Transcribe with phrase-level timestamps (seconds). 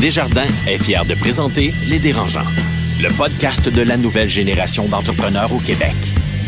[0.00, 2.46] Desjardins est fier de présenter Les Dérangeants,
[3.02, 5.96] le podcast de la nouvelle génération d'entrepreneurs au Québec.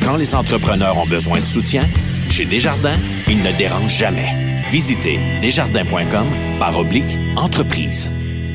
[0.05, 1.83] Quand les entrepreneurs ont besoin de soutien,
[2.31, 2.97] chez Desjardins,
[3.29, 4.63] ils ne dérangent jamais.
[4.71, 6.29] Visitez desjardins.com
[6.61, 8.13] par oblique entreprise.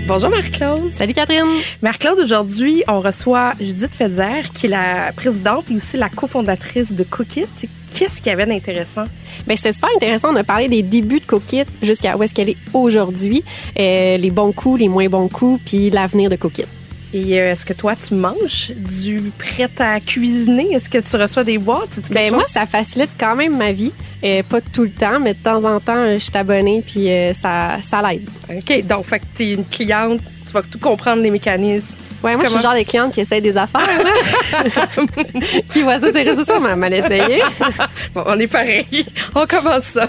[0.08, 0.94] Bonjour Marie-Claude.
[0.94, 1.62] Salut Catherine.
[1.81, 7.03] Marie-Claude, aujourd'hui, on reçoit Judith Fedzer, qui est la présidente et aussi la cofondatrice de
[7.03, 7.47] Cookit.
[7.96, 9.05] Qu'est-ce qu'il y avait d'intéressant?
[9.47, 10.29] Ben, c'était super intéressant.
[10.33, 13.44] On a parlé des débuts de Cookit jusqu'à où est-ce qu'elle est aujourd'hui,
[13.79, 16.66] euh, les bons coups, les moins bons coups, puis l'avenir de Cookit.
[17.13, 20.73] Et euh, est-ce que toi, tu manges du prêt à cuisiner?
[20.73, 22.12] Est-ce que tu reçois des boîtes?
[22.12, 23.94] Ben, moi, ça facilite quand même ma vie.
[24.22, 27.31] Euh, pas tout le temps, mais de temps en temps, je suis abonnée, puis euh,
[27.31, 28.30] ça, ça l'aide.
[28.50, 30.20] OK, donc, fait que tu es une cliente,
[30.55, 31.95] vas tout comprendre les mécanismes.
[32.23, 34.64] Ouais, moi, je suis le genre de cliente qui essaie des affaires, hein?
[35.70, 37.44] qui voit ça les réseaux sociaux, mal essayé.
[38.14, 39.05] bon, on est pareil.
[39.36, 40.08] On commence ça.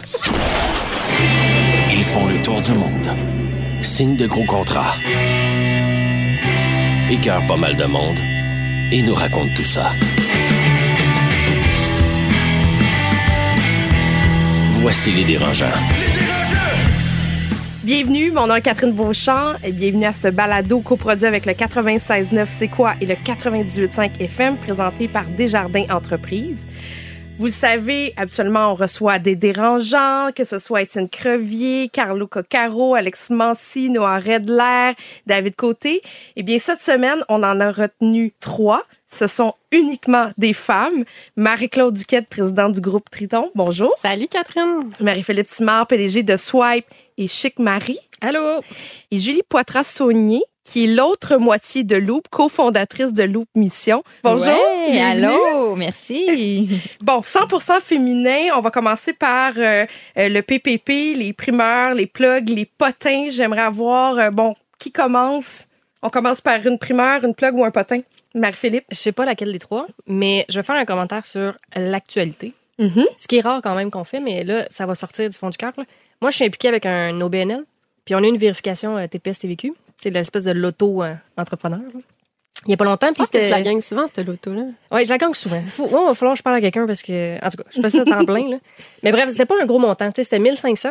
[1.90, 3.08] Ils font le tour du monde.
[3.82, 4.94] Signent de gros contrats.
[7.10, 8.18] Écœurent pas mal de monde.
[8.92, 9.90] Et nous racontent tout ça.
[14.80, 15.66] Voici les dérangeants.
[17.86, 22.46] Bienvenue, mon nom est Catherine Beauchamp et bienvenue à ce balado coproduit avec le 96.9
[22.48, 26.66] C'est quoi et le 98.5 FM présenté par Desjardins Entreprises.
[27.38, 32.94] Vous le savez, habituellement, on reçoit des dérangeants, que ce soit Étienne Crevier, Carlo Coccaro,
[32.94, 34.92] Alex Mancy, Noah Redler,
[35.26, 36.00] David Côté.
[36.36, 38.84] Eh bien, cette semaine, on en a retenu trois.
[39.10, 41.04] Ce sont uniquement des femmes.
[41.36, 43.50] Marie-Claude Duquette, présidente du groupe Triton.
[43.54, 43.92] Bonjour.
[44.00, 44.80] Salut, Catherine.
[45.00, 46.86] Marie-Philippe Simard, PDG de Swipe
[47.18, 48.00] et Chic Marie.
[48.22, 48.62] Allô.
[49.10, 54.02] Et Julie Poitras-Saunier, qui est l'autre moitié de Loop, cofondatrice de Loop Mission.
[54.24, 54.48] Bonjour.
[54.48, 56.80] Ouais, allô, merci.
[57.00, 58.48] bon, 100% féminin.
[58.56, 59.86] On va commencer par euh,
[60.18, 63.28] euh, le PPP, les primeurs, les plugs, les potins.
[63.30, 65.68] J'aimerais avoir, euh, bon, qui commence?
[66.02, 68.00] On commence par une primeur, une plug ou un potin?
[68.34, 68.84] Marie-Philippe?
[68.90, 72.52] Je sais pas laquelle des trois, mais je vais faire un commentaire sur l'actualité.
[72.80, 73.06] Mm-hmm.
[73.16, 75.48] Ce qui est rare quand même qu'on fait, mais là, ça va sortir du fond
[75.48, 75.72] du cœur.
[76.20, 77.64] Moi, je suis impliquée avec un OBNL,
[78.04, 79.72] puis on a une vérification TPS-TVQ.
[80.00, 81.80] C'est l'espèce de l'auto-entrepreneur.
[81.80, 82.00] là.
[82.66, 83.50] Il y a pas longtemps, puis c'était...
[83.50, 84.62] ça gagne souvent, cette loto-là.
[84.90, 85.62] Oui, je la gagne souvent.
[85.68, 87.80] Faut, il va falloir que je parle à quelqu'un parce que, en tout cas, je
[87.80, 88.48] fais ça temps plein.
[88.48, 88.56] Là.
[89.02, 90.10] Mais bref, c'était pas un gros montant.
[90.10, 90.90] tu sais, C'était 1500.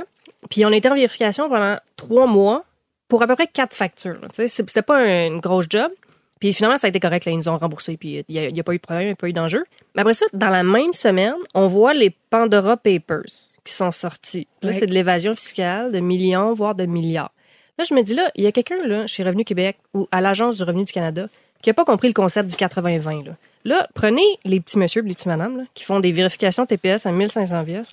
[0.49, 2.63] Puis on était en vérification pendant trois mois
[3.07, 4.19] pour à peu près quatre factures.
[4.31, 5.91] C'était pas un- une grosse job.
[6.39, 7.25] Puis finalement, ça a été correct.
[7.25, 7.97] Là, ils nous ont remboursé.
[7.97, 9.63] Puis il n'y a, pas eu de problème, il n'y a pas eu d'enjeu.
[9.95, 13.23] Mais après ça, dans la même semaine, on voit les Pandora Papers
[13.63, 14.47] qui sont sortis.
[14.61, 14.75] Là, Ouais.
[14.77, 17.31] c'est de l'évasion fiscale de millions, voire de milliards.
[17.77, 20.21] Là, je me dis, là, il y a quelqu'un là, chez Revenu Québec ou à
[20.21, 21.27] l'Agence du revenu du Canada
[21.61, 23.25] qui n'a pas compris le concept du 80-20.
[23.25, 23.31] Là.
[23.65, 27.07] Là, prenez les petits messieurs et les petits madames là, qui font des vérifications TPS
[27.07, 27.91] à 1500 pièces,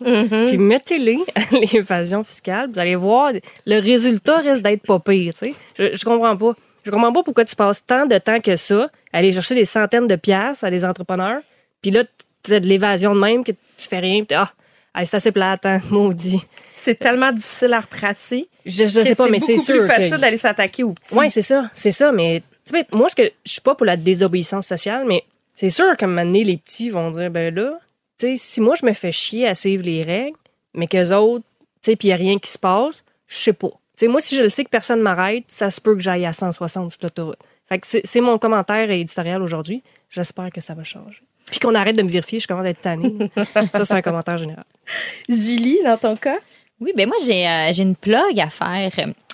[0.49, 2.71] puis mettez-les à l'évasion fiscale.
[2.73, 3.33] Vous allez voir,
[3.65, 5.33] le résultat risque d'être pas pire.
[5.33, 5.55] tu sais.
[5.79, 6.53] Je, je comprends pas.
[6.85, 9.65] Je comprends pas pourquoi tu passes tant de temps que ça à aller chercher des
[9.65, 11.41] centaines de piastres à des entrepreneurs,
[11.81, 12.03] puis là,
[12.43, 14.37] tu as de l'évasion de même que tu fais rien, puis t'es,
[14.95, 16.43] ah, c'est assez plate, hein, maudit.
[16.77, 18.49] C'est tellement difficile à retracer.
[18.67, 19.79] Je, sais pas, mais c'est sûr.
[19.79, 21.15] plus facile que- d'aller s'attaquer aux petits.
[21.15, 22.13] oui, c'est ça, c'est ça.
[22.13, 26.07] Mais tu sais, moi, je suis pas pour la désobéissance sociale, mais c'est sûr qu'à
[26.07, 27.79] un moment donné, les petits vont dire, ben là,
[28.19, 30.37] tu sais, si moi je me fais chier à suivre les règles,
[30.75, 31.45] mais qu'eux autres,
[31.83, 33.69] tu sais, puis y a rien qui se passe, je sais pas.
[33.69, 36.27] Tu sais, moi, si je le sais que personne m'arrête, ça se peut que j'aille
[36.27, 37.39] à 160 sur l'autoroute.
[37.69, 39.83] Fait que c'est c'est mon commentaire éditorial aujourd'hui.
[40.11, 41.23] J'espère que ça va changer.
[41.53, 43.31] Puis qu'on arrête de me vérifier, je commence à être tannée.
[43.71, 44.65] ça, c'est un commentaire général.
[45.29, 46.39] Julie, dans ton cas?
[46.81, 48.91] Oui, ben moi, j'ai euh, j'ai une plug à faire.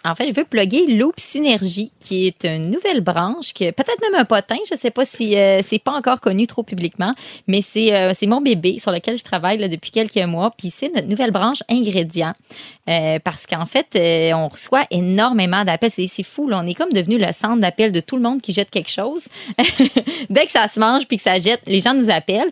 [0.08, 4.24] En fait, je veux plugger Loop Synergie, qui est une nouvelle branche, peut-être même un
[4.24, 7.12] potin, je sais pas si euh, c'est pas encore connu trop publiquement,
[7.46, 11.08] mais c'est euh, mon bébé sur lequel je travaille depuis quelques mois, puis c'est notre
[11.08, 12.32] nouvelle branche ingrédients.
[12.88, 15.90] Euh, parce qu'en fait, euh, on reçoit énormément d'appels.
[15.90, 18.70] C'est fou, on est comme devenu le centre d'appel de tout le monde qui jette
[18.70, 19.26] quelque chose.
[20.30, 22.50] Dès que ça se mange puis que ça jette, les gens nous appellent.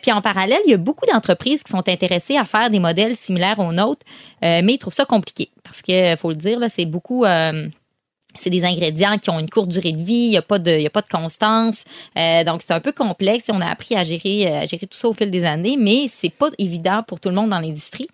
[0.00, 3.16] Puis en parallèle, il y a beaucoup d'entreprises qui sont intéressées à faire des modèles
[3.16, 4.06] similaires aux nôtres,
[4.40, 7.68] mais ils trouvent ça compliqué parce que faut le dire c'est beaucoup euh,
[8.36, 10.78] c'est des ingrédients qui ont une courte durée de vie, il n'y a, pas de-
[10.78, 11.84] y a pas de constance.
[12.18, 13.44] Euh, donc, c'est un peu complexe.
[13.48, 16.30] On a appris à gérer, euh, gérer tout ça au fil des années, mais c'est
[16.30, 18.08] pas évident pour tout le monde dans l'industrie.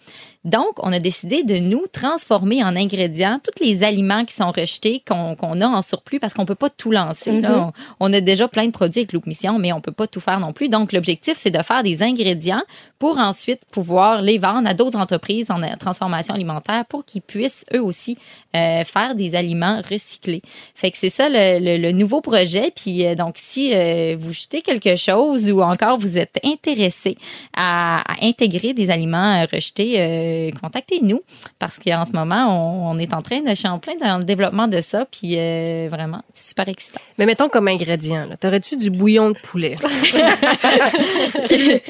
[0.45, 5.03] Donc, on a décidé de nous transformer en ingrédients tous les aliments qui sont rejetés,
[5.07, 7.41] qu'on a en surplus, parce qu'on peut pas tout lancer.
[7.43, 7.71] là.
[8.01, 10.21] on, on a déjà plein de produits avec Loop Mission, mais on peut pas tout
[10.21, 10.71] faire non plus.
[10.71, 12.63] Donc, l'objectif, c'est de faire des ingrédients
[12.99, 17.83] pour ensuite pouvoir les vendre à d'autres entreprises en transformation alimentaire pour qu'ils puissent, eux
[17.83, 18.17] aussi,
[18.57, 20.43] euh, faire des aliments recyclés.
[20.75, 22.73] Fait que c'est ça le, le- le nouveau projet.
[22.75, 27.17] Puis euh, donc, si euh, vous jetez quelque chose ou encore vous êtes intéressé
[27.55, 29.95] à, à intégrer des aliments euh, rejetés,
[30.31, 31.23] euh, contactez-nous
[31.59, 34.25] parce qu'en ce moment, on, est en train de, je suis en plein dans le
[34.25, 37.01] développement de ça, puis euh, vraiment, c'est super excitant.
[37.19, 39.77] Mais mettons comme ingrédient, t'aurais-tu du bouillon de poulet?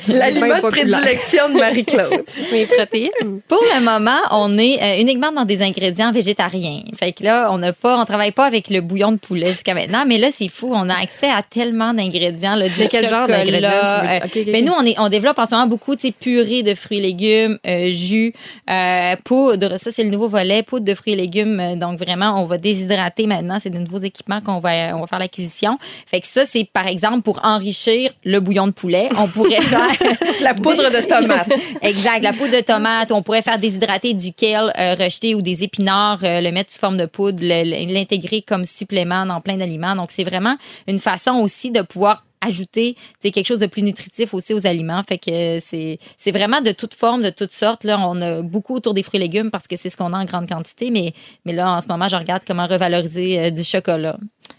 [0.09, 2.25] L'aliment de prédilection de Marie-Claude.
[2.53, 3.41] Mes protéines.
[3.49, 6.83] Pour le moment, on est euh, uniquement dans des ingrédients végétariens.
[6.99, 9.75] Fait que là, on n'a pas, on travaille pas avec le bouillon de poulet jusqu'à
[9.75, 13.71] maintenant, mais là, c'est fou, on a accès à tellement d'ingrédients, du quel genre d'ingrédients?
[13.71, 16.99] euh, mais nous, on, est, on développe en ce moment beaucoup de purées de fruits
[16.99, 18.30] et légumes, euh, jus,
[18.69, 19.79] euh, poudre.
[19.79, 21.61] Ça, c'est le nouveau volet, poudre de fruits et légumes.
[21.61, 23.59] Euh, donc, vraiment, on va déshydrater maintenant.
[23.61, 25.79] C'est de nouveaux équipements qu'on va, on va faire l'acquisition.
[26.07, 29.09] Fait que ça, c'est par exemple pour enrichir le bouillon de poulet.
[29.19, 29.89] On pourrait faire
[30.43, 31.49] la poudre de tomate.
[31.83, 33.13] exact, la poudre de tomate.
[33.13, 36.79] On pourrait faire déshydrater du kale euh, rejeté ou des épinards, euh, le mettre sous
[36.79, 39.97] forme de poudre, l'intégrer comme supplément dans plein d'aliments.
[39.97, 40.57] Donc, c'est vraiment
[40.87, 45.03] une façon aussi de pouvoir ajouter quelque chose de plus nutritif aussi aux aliments.
[45.07, 47.85] Fait que c'est c'est vraiment de toute forme, de toutes sortes.
[47.85, 50.19] Là, on a beaucoup autour des fruits et légumes parce que c'est ce qu'on a
[50.19, 50.91] en grande quantité.
[50.91, 51.13] Mais,
[51.45, 54.17] mais là, en ce moment, je regarde comment revaloriser euh, du chocolat.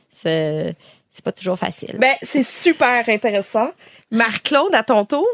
[0.09, 0.75] C'est
[1.11, 1.97] c'est pas toujours facile.
[1.99, 3.71] Ben, c'est super intéressant.
[4.11, 5.27] Marc-Claude, à ton tour?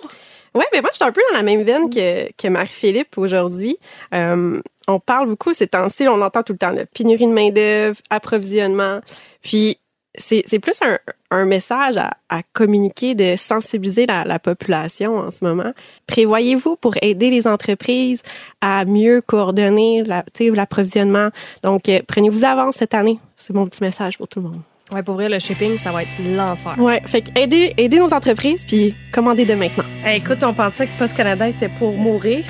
[0.56, 3.78] Oui, mais moi, je suis un peu dans la même veine que, que Marie-Philippe aujourd'hui.
[4.16, 8.00] Euh, on parle beaucoup ces temps-ci, on entend tout le temps le pénurie de main-d'œuvre,
[8.10, 9.02] approvisionnement.
[9.44, 9.78] Puis,
[10.18, 10.98] c'est plus un,
[11.32, 15.74] un message à, communiquer, de sensibiliser la, la population en ce moment.
[16.08, 18.22] Prévoyez-vous pour aider les entreprises
[18.62, 21.30] à mieux coordonner l'approvisionnement?
[21.64, 23.20] Donc, euh, prenez-vous avance cette année.
[23.36, 24.62] C'est mon petit message pour tout le monde.
[24.94, 26.76] Ouais, pour vrai, le shipping, ça va être l'enfer.
[26.78, 29.84] Ouais, fait que aider, aider nos entreprises puis commandez de maintenant.
[30.10, 32.46] écoute, on pensait que Post Canada était pour mourir.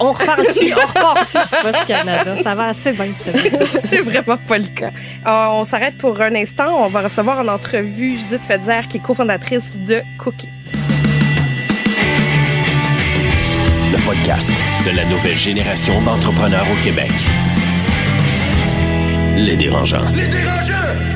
[0.00, 2.38] On repart dessus, on repart dessus sur Post Canada.
[2.42, 4.90] Ça va assez bien, c'est vraiment pas le cas.
[5.28, 6.84] Euh, on s'arrête pour un instant.
[6.84, 10.48] On va recevoir en entrevue Judith Fedzer, qui est cofondatrice de Cookie.
[13.92, 14.50] Le podcast
[14.84, 17.12] de la nouvelle génération d'entrepreneurs au Québec.
[19.36, 20.10] Les dérangeants.
[20.12, 21.15] Les dérangeants!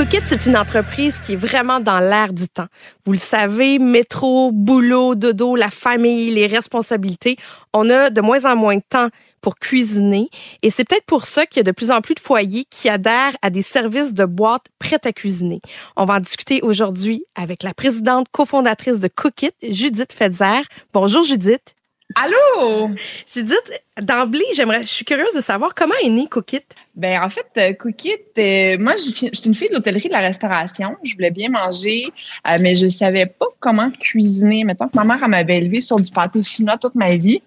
[0.00, 2.68] Cookit, c'est une entreprise qui est vraiment dans l'air du temps.
[3.04, 7.36] Vous le savez, métro, boulot, dodo, la famille, les responsabilités.
[7.74, 9.08] On a de moins en moins de temps
[9.42, 10.30] pour cuisiner.
[10.62, 12.88] Et c'est peut-être pour ça qu'il y a de plus en plus de foyers qui
[12.88, 15.60] adhèrent à des services de boîtes prêtes à cuisiner.
[15.98, 20.62] On va en discuter aujourd'hui avec la présidente cofondatrice de Cookit, Judith Fedzer.
[20.94, 21.74] Bonjour Judith.
[22.14, 22.88] Allô?
[23.32, 23.70] Judith,
[24.02, 26.64] d'emblée, j'aimerais, je suis curieuse de savoir comment est né Cookit.
[26.96, 30.20] Ben en fait, euh, Cookit, euh, moi, je suis une fille de l'hôtellerie de la
[30.20, 30.96] restauration.
[31.04, 32.12] Je voulais bien manger,
[32.46, 34.64] euh, mais je savais pas comment cuisiner.
[34.64, 37.42] Mettons que ma mère m'avait élevée sur du pâté chinois toute ma vie,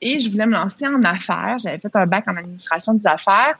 [0.00, 1.56] et je voulais me lancer en affaires.
[1.62, 3.54] J'avais fait un bac en administration des affaires,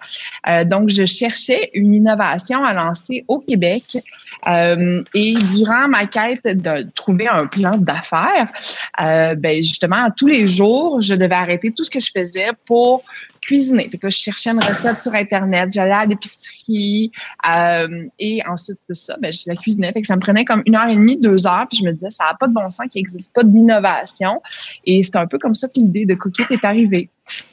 [0.66, 3.98] donc je cherchais une innovation à lancer au Québec.
[4.46, 8.50] et durant ma quête de trouver un plan d'affaires,
[8.98, 13.02] ben justement, tous les jours, je devais arrêter tout ce que je faisais pour
[13.40, 13.88] cuisiner.
[13.88, 17.12] Fait que je cherchais une recette sur Internet, j'allais à l'épicerie
[17.54, 19.92] euh, et ensuite de ça, ben, je la cuisinais.
[20.02, 22.24] Ça me prenait comme une heure et demie, deux heures, puis je me disais, ça
[22.24, 24.42] n'a pas de bon sens, qu'il n'existe pas d'innovation.
[24.84, 27.08] Et c'était un peu comme ça que l'idée de Cookit est arrivée.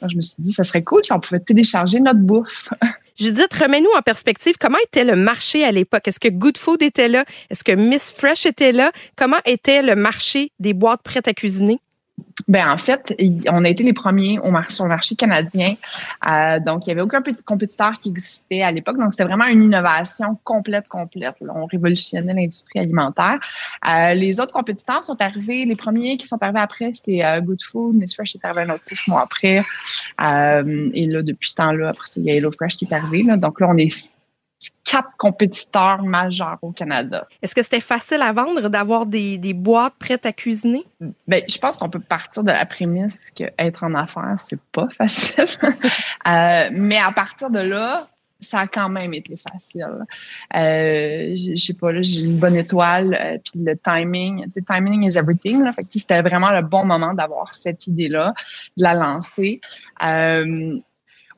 [0.08, 2.68] Je me suis dit, ça serait cool si on pouvait télécharger notre bouffe.
[3.16, 4.54] Judith, remets-nous en perspective.
[4.60, 6.08] Comment était le marché à l'époque?
[6.08, 7.24] Est-ce que Good Food était là?
[7.48, 8.90] Est-ce que Miss Fresh était là?
[9.16, 11.78] Comment était le marché des boîtes prêtes à cuisiner?
[12.48, 13.14] Ben en fait,
[13.48, 15.74] on a été les premiers au marché, sur le marché canadien.
[16.28, 18.98] Euh, donc, il n'y avait aucun compétiteur qui existait à l'époque.
[18.98, 21.36] Donc, c'était vraiment une innovation complète, complète.
[21.40, 23.38] On révolutionnait l'industrie alimentaire.
[23.88, 27.62] Euh, les autres compétiteurs sont arrivés, les premiers qui sont arrivés après, c'est euh, Good
[27.62, 27.94] Food.
[27.94, 29.62] Miss Fresh est arrivé un autre six mois après.
[30.18, 33.22] et là, depuis ce temps-là, après il y a Hello Fresh qui est arrivé.
[33.22, 33.36] Là.
[33.36, 34.13] Donc là, on est
[34.84, 37.26] quatre compétiteurs majeurs au Canada.
[37.42, 40.84] Est-ce que c'était facile à vendre d'avoir des, des, boîtes prêtes à cuisiner?
[41.26, 45.46] Ben, je pense qu'on peut partir de la prémisse qu'être en affaires, c'est pas facile.
[46.26, 48.08] euh, mais à partir de là,
[48.44, 50.04] ça a quand même été facile.
[50.54, 54.62] Euh, je sais pas, là, j'ai une bonne étoile, euh, puis le timing, tu sais,
[54.62, 55.62] timing is everything.
[55.62, 58.34] Là, fait que c'était vraiment le bon moment d'avoir cette idée-là,
[58.76, 59.60] de la lancer.
[60.02, 60.78] Euh,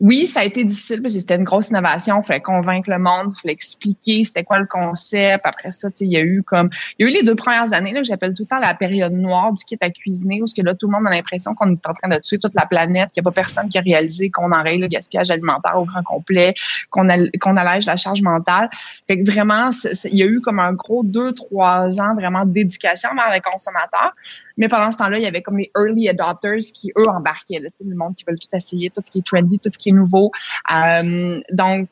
[0.00, 2.22] oui, ça a été difficile parce que c'était une grosse innovation.
[2.22, 5.44] Fallait convaincre le monde, fallait expliquer c'était quoi le concept.
[5.44, 7.92] Après ça, il y a eu comme il y a eu les deux premières années
[7.92, 10.54] là, que j'appelle tout le temps la période noire du kit à cuisiner, où ce
[10.54, 12.66] que là, tout le monde a l'impression qu'on est en train de tuer toute la
[12.66, 15.84] planète, qu'il n'y a pas personne qui a réalisé qu'on enraye le gaspillage alimentaire au
[15.84, 16.54] grand complet,
[16.90, 18.68] qu'on allège la charge mentale.
[19.06, 19.70] Fait que vraiment,
[20.04, 24.14] il y a eu comme un gros deux, trois ans vraiment d'éducation vers les consommateurs.
[24.58, 27.60] Mais pendant ce temps-là, il y avait comme les early adopters qui, eux, embarquaient.
[27.60, 29.85] Là, le monde qui veulent tout essayer, tout ce qui est trendy, tout ce qui
[29.90, 30.30] est nouveau.
[30.74, 31.88] Euh, donc,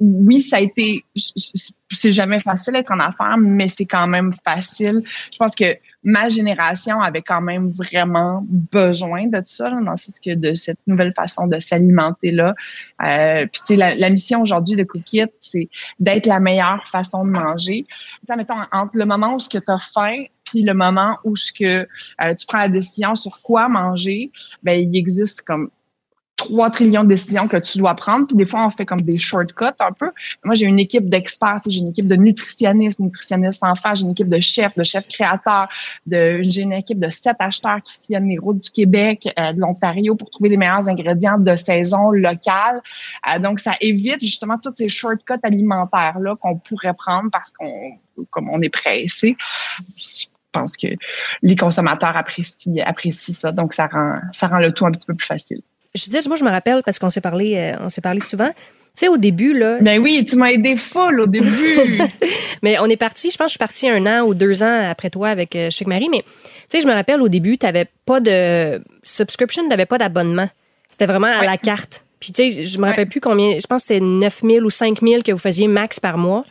[0.00, 1.04] oui, ça a été
[1.92, 5.02] c'est jamais facile d'être en affaires, mais c'est quand même facile.
[5.32, 10.20] Je pense que ma génération avait quand même vraiment besoin de ça, là, dans ce
[10.20, 12.54] que de cette nouvelle façon de s'alimenter là.
[13.02, 15.68] Euh, puis tu sais, la, mission aujourd'hui de Cookit, c'est
[16.00, 17.84] d'être la meilleure façon de manger.
[18.26, 21.36] sais, mettons entre le moment où ce que tu as faim puis le moment où
[21.36, 21.86] ce que
[22.20, 24.32] euh, tu prends la décision sur quoi manger,
[24.62, 25.70] ben il existe comme
[26.48, 28.26] 3 trillions de décisions que tu dois prendre.
[28.26, 30.10] Puis des fois, on fait comme des shortcuts un peu.
[30.44, 34.28] Moi, j'ai une équipe d'experts, j'ai une équipe de nutritionnistes, nutritionnistes enfants, j'ai une équipe
[34.28, 35.68] de chefs, de chefs créateurs,
[36.10, 40.16] j'ai une équipe de sept acheteurs qui sillonnent les routes du Québec, euh, de l'Ontario
[40.16, 42.82] pour trouver les meilleurs ingrédients de saison locale.
[43.30, 47.92] Euh, donc, ça évite justement tous ces shortcuts alimentaires-là qu'on pourrait prendre parce qu'on
[48.30, 49.36] comme on est pressé.
[49.96, 50.88] Je pense que
[51.40, 53.52] les consommateurs apprécient, apprécient ça.
[53.52, 55.62] Donc, ça rend, ça rend le tout un petit peu plus facile
[55.94, 58.48] je dis, moi, je me rappelle parce qu'on s'est parlé, euh, on s'est parlé souvent.
[58.94, 59.78] Tu sais, au début, là.
[59.80, 61.98] Ben oui, tu m'as aidé full au début.
[62.62, 64.88] mais on est parti, je pense que je suis partie un an ou deux ans
[64.88, 66.08] après toi avec euh, Chic Marie.
[66.10, 66.24] Mais, tu
[66.68, 70.48] sais, je me rappelle au début, tu n'avais pas de subscription, tu n'avais pas d'abonnement.
[70.90, 72.04] C'était vraiment à la carte.
[72.20, 74.70] Puis, tu sais, je me rappelle plus combien, je pense que c'était 9 000 ou
[74.70, 76.44] 5 000 que vous faisiez max par mois.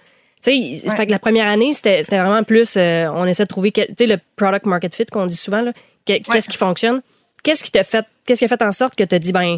[0.44, 3.72] Tu sais, fait que la première année, c'était vraiment plus, euh, on essaie de trouver,
[3.72, 5.74] tu sais, le product market fit qu'on dit souvent, là.
[6.06, 7.02] Qu'est-ce qui fonctionne?
[7.44, 9.58] Qu'est-ce qui t'a fait, qu'est-ce qui a fait en sorte que tu as dit, ben,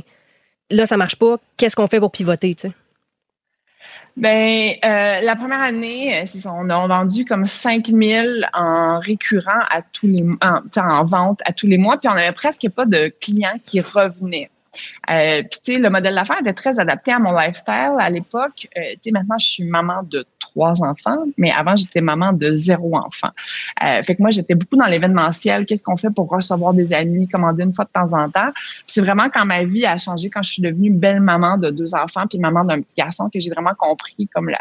[0.72, 2.68] là, ça marche pas, qu'est-ce qu'on fait pour pivoter, tu?
[4.16, 10.06] Ben, euh, la première année, euh, on a vendu comme 5000 en récurrent à tous
[10.06, 13.58] les en, en vente à tous les mois, puis on avait presque pas de clients
[13.64, 14.52] qui revenaient.
[15.10, 18.68] Euh, puis tu sais, le modèle d'affaires était très adapté à mon lifestyle à l'époque.
[18.78, 22.54] Euh, tu sais, maintenant je suis maman de trois enfants, mais avant j'étais maman de
[22.54, 23.30] zéro enfant.
[23.84, 25.66] Euh, fait que moi j'étais beaucoup dans l'événementiel.
[25.66, 28.52] Qu'est-ce qu'on fait pour recevoir des amis, commander une fois de temps en temps?
[28.88, 31.96] c'est vraiment quand ma vie a changé, quand je suis devenue belle maman de deux
[31.96, 34.52] enfants puis maman d'un petit garçon, que j'ai vraiment compris comme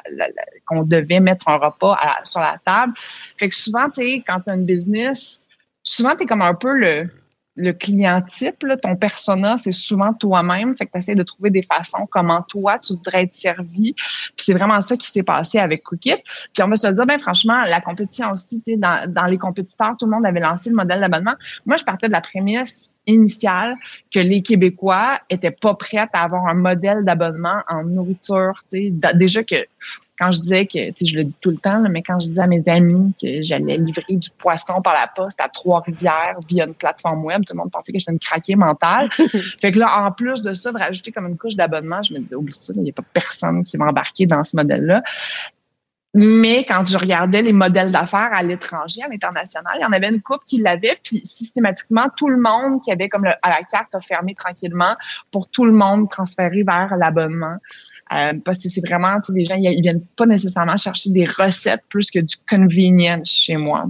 [0.66, 2.92] qu'on devait mettre un repas sur la table.
[3.36, 5.42] Fait que souvent, tu sais, quand tu as une business,
[5.82, 7.08] souvent tu es comme un peu le
[7.56, 10.74] le client type, ton persona, c'est souvent toi-même.
[10.76, 13.92] Fait que tu essaies de trouver des façons comment toi, tu voudrais être servi.
[13.92, 16.22] Puis c'est vraiment ça qui s'est passé avec Cookit.
[16.54, 19.38] Puis on va se dire, ben franchement, la compétition aussi, tu sais, dans, dans les
[19.38, 21.34] compétiteurs, tout le monde avait lancé le modèle d'abonnement.
[21.66, 23.74] Moi, je partais de la prémisse initiale
[24.10, 28.62] que les Québécois étaient pas prêts à avoir un modèle d'abonnement en nourriture.
[28.70, 29.56] Tu sais, déjà que
[30.18, 32.28] quand je disais que, tu sais, je le dis tout le temps, mais quand je
[32.28, 36.66] disais à mes amis que j'allais livrer du poisson par la poste à Trois-Rivières via
[36.66, 39.10] une plateforme web, tout le monde pensait que j'étais une craquée mentale.
[39.60, 42.18] fait que là, en plus de ça, de rajouter comme une couche d'abonnement, je me
[42.18, 45.02] disais, oublie ça, il n'y a pas personne qui va embarquer dans ce modèle-là.
[46.14, 50.10] Mais quand je regardais les modèles d'affaires à l'étranger, à l'international, il y en avait
[50.10, 53.94] une coupe qui l'avait, puis systématiquement, tout le monde qui avait comme à la carte
[53.94, 54.94] a fermé tranquillement
[55.30, 57.56] pour tout le monde transférer vers l'abonnement.
[58.14, 61.26] Euh, parce que c'est vraiment, tu sais, les gens, ils, viennent pas nécessairement chercher des
[61.26, 63.86] recettes plus que du convenience chez moi.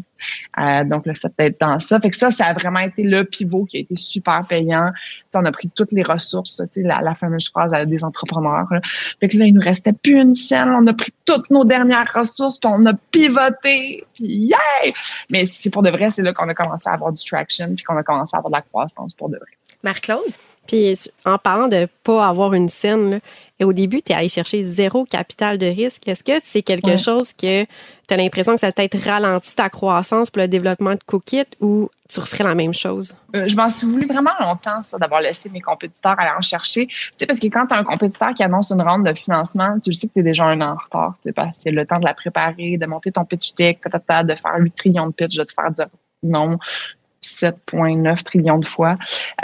[0.59, 1.99] Euh, donc, le fait d'être dans ça.
[1.99, 4.91] Fait que ça, ça a vraiment été le pivot qui a été super payant.
[5.35, 8.67] on a pris toutes les ressources, tu sais, la, fameuse phrase des entrepreneurs.
[8.71, 8.81] Là.
[9.19, 10.69] Fait que là, il nous restait plus une scène.
[10.69, 14.93] On a pris toutes nos dernières ressources, puis on a pivoté, puis yeah!
[15.31, 17.83] Mais c'est pour de vrai, c'est là qu'on a commencé à avoir du traction, puis
[17.83, 19.51] qu'on a commencé à avoir de la croissance pour de vrai.
[19.83, 20.21] Marc-Claude?
[20.67, 23.19] Puis en parlant de pas avoir une scène, là,
[23.63, 26.09] et au début, tu es allé chercher zéro capital de risque.
[26.09, 27.69] Est-ce que c'est quelque chose que tu
[28.11, 31.89] as l'impression que ça a peut-être ralenti ta croissance pour le développement de Cookit ou
[32.09, 33.15] tu referais la même chose?
[33.37, 36.89] Euh, je m'en suis voulu vraiment longtemps, ça, d'avoir laissé mes compétiteurs aller en chercher.
[36.89, 39.79] Tu sais, parce que quand tu as un compétiteur qui annonce une ronde de financement,
[39.81, 41.15] tu le sais que tu es déjà un an en retard.
[41.23, 43.81] Tu sais, parce que c'est le temps de la préparer, de monter ton pitch deck,
[43.85, 45.87] de faire 8 trillions de pitch, de te faire dire
[46.25, 46.59] non
[47.23, 48.95] 7,9 trillions de fois.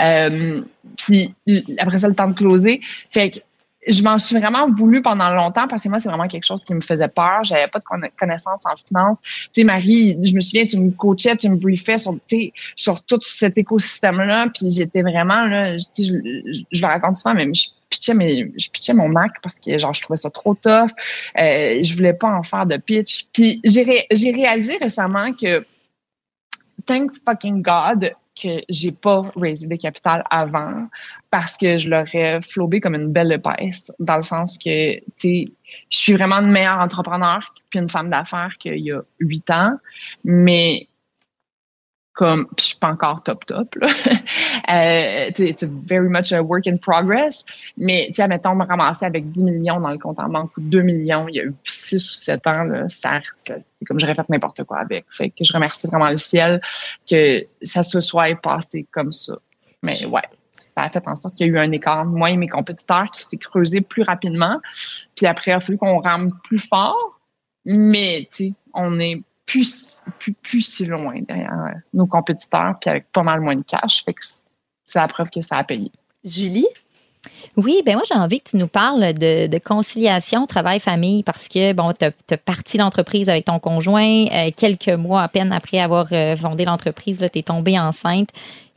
[0.01, 0.61] Euh,
[0.97, 1.33] puis
[1.77, 2.81] après ça, le temps de closer.
[3.09, 3.39] Fait que
[3.87, 6.73] je m'en suis vraiment voulu pendant longtemps parce que moi, c'est vraiment quelque chose qui
[6.73, 7.43] me faisait peur.
[7.43, 7.85] J'avais pas de
[8.17, 9.19] connaissances en finance.
[9.21, 12.15] Tu sais, Marie, je me souviens, tu me coachais, tu me briefais sur,
[12.75, 14.47] sur tout cet écosystème-là.
[14.53, 19.09] Puis j'étais vraiment, là, je, le raconte souvent, mais je pitchais, mes, je pitchais mon
[19.09, 20.91] Mac parce que genre, je trouvais ça trop tough.
[21.39, 23.27] Euh, je voulais pas en faire de pitch.
[23.33, 25.65] Puis j'ai réalisé récemment que
[26.85, 30.87] thank fucking God que j'ai pas raisé des capitales avant
[31.31, 35.45] parce que je l'aurais flobé comme une belle épaisse dans le sens que, tu sais,
[35.89, 39.77] je suis vraiment une meilleure entrepreneur puis une femme d'affaires qu'il y a huit ans,
[40.23, 40.88] mais
[42.19, 43.87] comme puis je suis pas encore top top là.
[45.31, 47.45] euh, very much a work in progress.
[47.77, 50.81] Mais tu mettons me ramasser avec 10 millions dans le compte en banque ou 2
[50.81, 54.65] millions il y a eu 6 ou 7 ans là c'est comme j'aurais fait n'importe
[54.65, 55.05] quoi avec.
[55.11, 56.59] Fait que je remercie vraiment le ciel
[57.09, 59.37] que ça se soit passé comme ça.
[59.81, 62.35] Mais ouais ça a fait en sorte qu'il y a eu un écart moi et
[62.35, 64.59] mes compétiteurs qui s'est creusé plus rapidement.
[65.15, 67.15] Puis après il a fallu qu'on rame plus fort.
[67.65, 73.11] Mais, tu sais, on est plus, plus, plus si loin derrière nos compétiteurs, puis avec
[73.11, 74.03] pas mal moins de cash.
[74.03, 74.21] Fait que
[74.85, 75.91] c'est la preuve que ça a payé.
[76.23, 76.67] Julie?
[77.57, 81.73] Oui, ben moi, j'ai envie que tu nous parles de, de conciliation travail-famille parce que,
[81.73, 84.25] bon, tu as, parti l'entreprise avec ton conjoint.
[84.31, 88.29] Euh, quelques mois à peine après avoir euh, fondé l'entreprise, tu es tombée enceinte.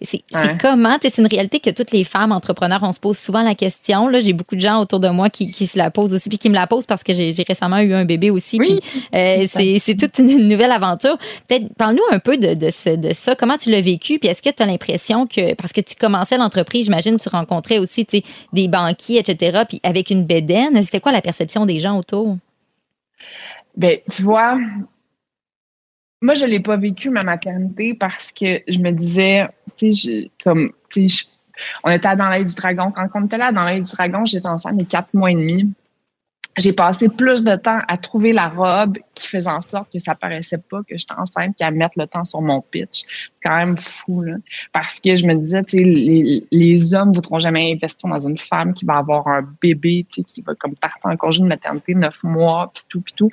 [0.04, 0.22] C'est
[0.60, 0.96] comment?
[1.00, 4.08] C'est une réalité que toutes les femmes entrepreneurs, on se pose souvent la question.
[4.08, 6.38] Là, j'ai beaucoup de gens autour de moi qui, qui se la posent aussi, puis
[6.38, 8.58] qui me la posent parce que j'ai récemment eu un bébé aussi.
[8.58, 8.80] Oui.
[9.14, 11.18] Euh, c'est toute une nouvelle aventure.
[11.48, 13.34] Peut-être, parle-nous un peu de, de, de, ça.
[13.36, 14.18] Comment tu l'as vécu?
[14.18, 17.78] Puis est-ce que tu as l'impression que, parce que tu commençais l'entreprise, j'imagine, tu rencontrais
[17.78, 18.06] aussi
[18.52, 22.36] des banquiers, etc., puis avec une bédaine, c'était quoi la perception des gens autour?
[23.76, 24.58] Ben, tu vois,
[26.22, 29.48] moi, je l'ai pas vécu, ma maternité, parce que je me disais,
[31.84, 32.90] on était dans l'œil du dragon.
[32.90, 35.74] Quand on était là dans l'œil du dragon, j'étais enceinte de quatre mois et demi
[36.58, 40.14] j'ai passé plus de temps à trouver la robe qui faisait en sorte que ça
[40.14, 43.04] paraissait pas que j'étais enceinte qu'à mettre le temps sur mon pitch.
[43.42, 44.36] Quand même fou, là.
[44.72, 48.98] Parce que je me disais, les, hommes voudront jamais investir dans une femme qui va
[48.98, 52.70] avoir un bébé, tu sais, qui va comme partir en congé de maternité neuf mois,
[52.72, 53.30] puis tout, puis tout.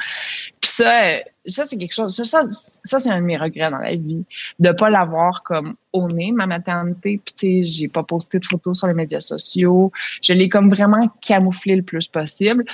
[0.62, 3.78] Puis ça, euh, ça c'est quelque chose, ça, ça, c'est un de mes regrets dans
[3.78, 4.24] la vie,
[4.60, 7.20] de pas l'avoir comme au nez, ma maternité.
[7.24, 9.92] Puis tu sais, j'ai pas posté de photos sur les médias sociaux.
[10.22, 12.66] Je l'ai comme vraiment camouflé le plus possible.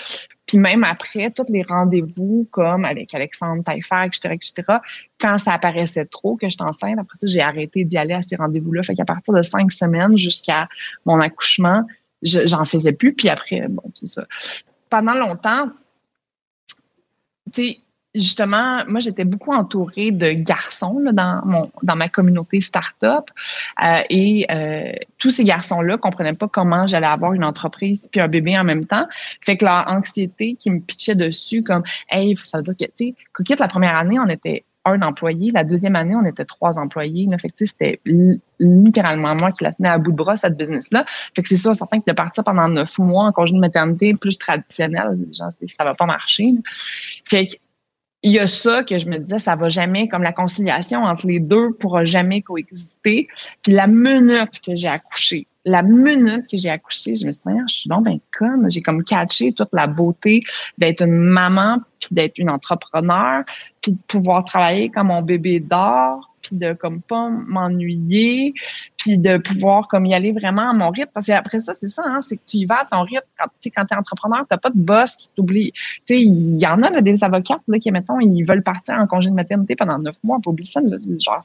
[0.47, 4.77] Puis même après, tous les rendez-vous, comme avec Alexandre Taillefer, etc., etc.,
[5.19, 8.35] quand ça apparaissait trop que j'étais enceinte, après ça, j'ai arrêté d'y aller à ces
[8.35, 8.83] rendez-vous-là.
[8.83, 10.67] Fait qu'à partir de cinq semaines jusqu'à
[11.05, 11.85] mon accouchement,
[12.21, 13.13] j'en faisais plus.
[13.13, 14.25] Puis après, bon, c'est ça.
[14.89, 15.71] Pendant longtemps,
[17.51, 17.79] tu sais,
[18.15, 23.29] justement, moi, j'étais beaucoup entourée de garçons là, dans mon dans ma communauté start-up.
[23.83, 28.27] Euh, et euh, tous ces garçons-là comprenaient pas comment j'allais avoir une entreprise puis un
[28.27, 29.07] bébé en même temps.
[29.41, 33.07] Fait que leur anxiété qui me pitchait dessus, comme Hey, ça veut dire que tu
[33.07, 35.51] sais, Coquette, la première année, on était un employé.
[35.51, 37.27] La deuxième année, on était trois employés.
[37.29, 37.37] Là.
[37.37, 37.99] Fait que c'était
[38.59, 41.05] littéralement moi qui la tenais à bout de bras, cette business-là.
[41.35, 44.13] Fait que c'est sûr, certain que de partir pendant neuf mois en congé de maternité
[44.13, 46.53] plus traditionnel, genre, ça va pas marcher.
[47.25, 47.55] Fait que
[48.25, 51.27] il y a ça que je me disais, ça va jamais, comme la conciliation entre
[51.27, 53.27] les deux pourra jamais coexister.
[53.61, 57.59] Puis la minute que j'ai accouché, la minute que j'ai accouché, je me suis dit,
[57.69, 60.43] je suis donc ben comme, j'ai comme catché toute la beauté
[60.79, 63.43] d'être une maman, puis d'être une entrepreneur,
[63.81, 68.53] puis de pouvoir travailler comme mon bébé dort, puis de comme pas m'ennuyer,
[68.97, 71.11] puis de pouvoir comme y aller vraiment à mon rythme.
[71.13, 73.25] Parce qu'après ça, c'est ça, hein, c'est que tu y vas à ton rythme.
[73.37, 75.71] Quand tu quand es entrepreneur, t'as pas de boss qui t'oublie.
[75.71, 78.95] Tu sais, il y en a là, des avocats là, qui, mettons, ils veulent partir
[78.95, 80.39] en congé de maternité pendant neuf mois.
[80.43, 81.39] Pas oublier ça, genre,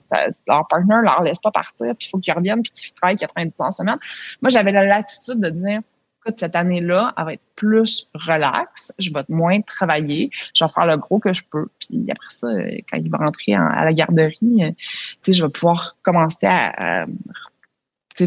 [0.47, 3.61] leur partner leur laisse pas partir, puis il faut qu'ils reviennent, puis qu'ils travaillent 90
[3.61, 3.99] ans en semaine.
[4.43, 5.81] Moi, j'avais la latitude de dire
[6.21, 8.93] écoute, cette année-là, elle va être plus relax.
[8.99, 10.31] Je vais moins travailler.
[10.55, 11.69] Je vais faire le gros que je peux.
[11.79, 12.49] Puis après ça,
[12.91, 14.77] quand il va rentrer à la garderie, euh, tu
[15.23, 17.07] sais, je vais pouvoir commencer à,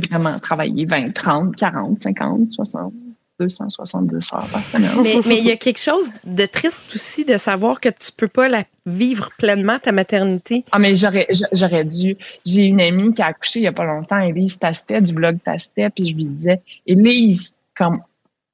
[0.10, 2.94] vraiment travailler 20, 30, 40, 50, 60.
[3.40, 4.92] 272 heures par semaine.
[5.04, 8.28] Mais, mais il y a quelque chose de triste aussi de savoir que tu peux
[8.28, 10.64] pas la vivre pleinement, ta maternité.
[10.72, 12.16] Ah, mais j'aurais, j'aurais dû.
[12.46, 15.40] J'ai une amie qui a accouché il y a pas longtemps, Elise Tastet, du blog
[15.44, 18.02] Tastet, puis je lui disais, Elise, comme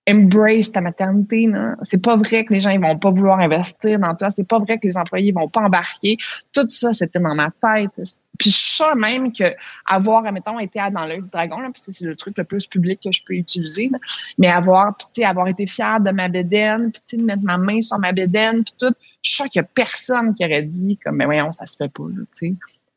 [0.09, 1.47] embrace ta maternité.
[1.81, 4.29] C'est pas vrai que les gens ils vont pas vouloir investir dans toi.
[4.29, 6.17] C'est pas vrai que les employés vont pas embarquer.
[6.53, 7.91] Tout ça, c'était dans ma tête.
[8.39, 9.53] Puis je suis sûre même que
[9.85, 13.01] avoir, admettons, été dans l'œil du dragon, là, puis c'est le truc le plus public
[13.03, 13.91] que je peux utiliser,
[14.37, 17.99] mais avoir, puis avoir été fière de ma bédaine, puis de mettre ma main sur
[17.99, 21.17] ma bédaine, puis tout, je suis sûre qu'il y a personne qui aurait dit comme,
[21.17, 22.53] mais voyons, ça se fait pas, tu sais.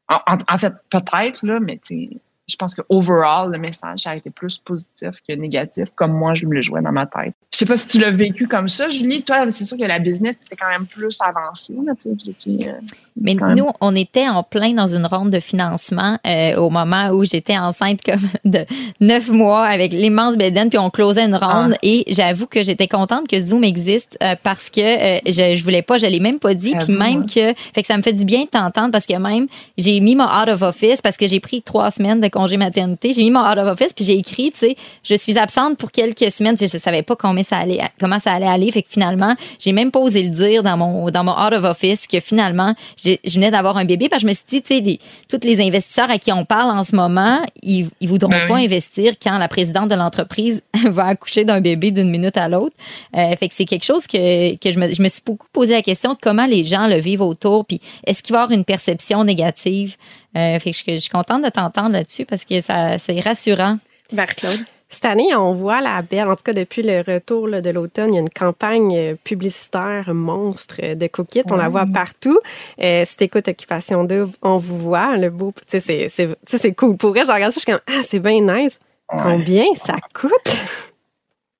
[0.09, 4.31] En, en, fait, peut-être, là, mais tu je pense que overall, le message a été
[4.31, 7.35] plus positif que négatif, comme moi, je me le jouais dans ma tête.
[7.53, 9.23] Je sais pas si tu l'as vécu comme ça, Julie.
[9.23, 11.75] Toi, c'est sûr que la business était quand même plus avancée.
[11.85, 12.73] Là, euh,
[13.21, 17.25] Mais nous, on était en plein dans une ronde de financement euh, au moment où
[17.25, 18.65] j'étais enceinte comme de
[19.01, 21.75] neuf mois avec l'immense bédaine, puis on closait une ronde.
[21.75, 21.79] Ah.
[21.83, 24.81] Et j'avoue que j'étais contente que Zoom existe euh, parce que
[25.27, 27.97] je, je voulais pas, je l'ai même pas dit, puis même que, fait que ça
[27.97, 29.47] me fait du bien de t'entendre parce que même
[29.79, 33.13] j'ai mis mon out of office parce que j'ai pris trois semaines de congé maternité.
[33.13, 35.91] J'ai mis mon out of office puis j'ai écrit, tu sais, je suis absente pour
[35.91, 36.57] quelques semaines.
[36.59, 38.71] Je savais pas combien ça allait, comment ça allait aller.
[38.71, 41.65] Fait que finalement, j'ai même pas osé le dire dans mon dans mon out of
[41.65, 44.75] office que finalement, je venais d'avoir un bébé parce que je me suis dit, tu
[44.75, 48.47] sais, tous les investisseurs à qui on parle en ce moment, ils, ils voudront ben
[48.47, 52.77] pas investir quand la présidente de l'entreprise va accoucher d'un bébé d'une minute à l'autre.
[53.17, 55.73] Euh, fait que c'est quelque chose que, que je, me, je me suis beaucoup posé
[55.73, 57.65] la question de comment les gens le vivent autour.
[57.65, 59.97] Puis est-ce qu'il va y avoir une perception négative?
[60.37, 63.79] Euh, fait que je, je, suis contente de t'entendre là-dessus parce que ça, c'est rassurant.
[64.13, 64.61] Marc-Claude.
[64.93, 68.11] Cette année, on voit la belle, en tout cas depuis le retour là, de l'automne,
[68.11, 71.45] il y a une campagne euh, publicitaire monstre de Cookit.
[71.51, 72.39] On la voit partout.
[72.79, 75.17] Euh, si t'écoutes Occupation Double, on vous voit.
[75.17, 76.99] Le beau, tu sais, c'est- cool.
[76.99, 78.79] Pour vrai, je regarde ça, je suis comme, ah, c'est bien nice.
[79.11, 79.19] Ouais.
[79.23, 80.31] Combien ça coûte?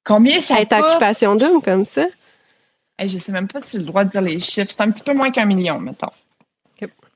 [0.05, 0.85] Combien ça être coûte?
[0.91, 2.05] Occupation Double comme ça?
[2.99, 4.71] Hey, je sais même pas si j'ai le droit de dire les chiffres.
[4.71, 6.11] C'est un petit peu moins qu'un million, mettons.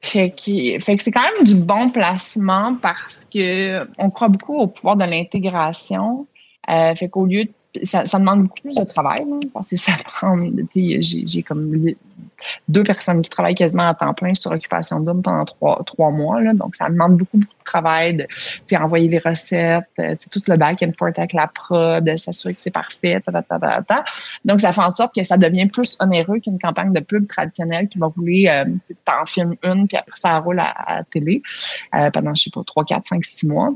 [0.02, 4.56] Fait que, fait que c'est quand même du bon placement parce que on croit beaucoup
[4.56, 6.26] au pouvoir de l'intégration.
[6.68, 7.52] Euh, fait qu'au lieu de
[7.84, 10.38] ça, ça demande beaucoup plus de travail, parce que ça prend.
[10.74, 11.94] J'ai comme
[12.68, 16.42] deux personnes qui travaillent quasiment à temps plein sur Occupation Double pendant trois, trois mois.
[16.54, 20.82] Donc, ça demande beaucoup, beaucoup de travail de envoyer les recettes, euh, tout le back
[20.82, 23.22] and forth avec la prod, de s'assurer que c'est parfait.
[24.44, 27.88] Donc, ça fait en sorte que ça devient plus onéreux qu'une campagne de pub traditionnelle
[27.88, 31.42] qui va rouler, euh, tu t'en filmes une, puis après ça roule à, à télé
[31.94, 33.72] euh, pendant, je sais pas, 3, 4, 5, 6 mois.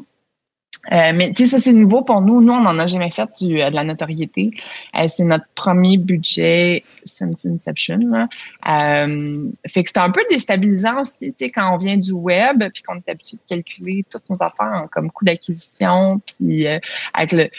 [0.93, 2.41] Euh, mais tu sais, ça c'est nouveau pour nous.
[2.41, 4.51] Nous, on n'en a jamais fait du, euh, de la notoriété.
[4.97, 7.99] Euh, c'est notre premier budget since Inception.
[7.99, 8.29] Là.
[8.67, 12.65] Euh, fait que c'est un peu déstabilisant aussi, tu sais, quand on vient du web,
[12.73, 16.79] puis qu'on est habitué de calculer toutes nos affaires en, comme coût d'acquisition, puis euh,
[17.13, 17.51] avec le,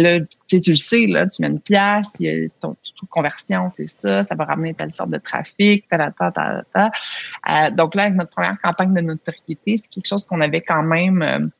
[0.00, 3.68] là, tu le sais, là, tu mets une pièce, il y a ton de conversion,
[3.68, 8.04] c'est ça, ça va ramener telle sorte de trafic, ta, ta, ta, ta, donc là,
[8.04, 11.50] avec notre première campagne de notoriété, c'est quelque chose qu'on avait quand même,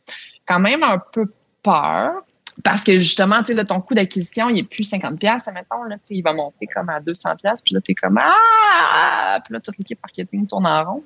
[0.50, 1.26] quand même un peu
[1.62, 2.22] peur.
[2.64, 5.96] Parce que justement, tu sais, ton coût d'acquisition, il est plus 50 pièces, mettons, là,
[6.04, 9.60] tu il va monter comme à 200 pièces, puis là, t'es comme ah, puis là,
[9.60, 11.02] toute l'équipe marketing tourne en rond.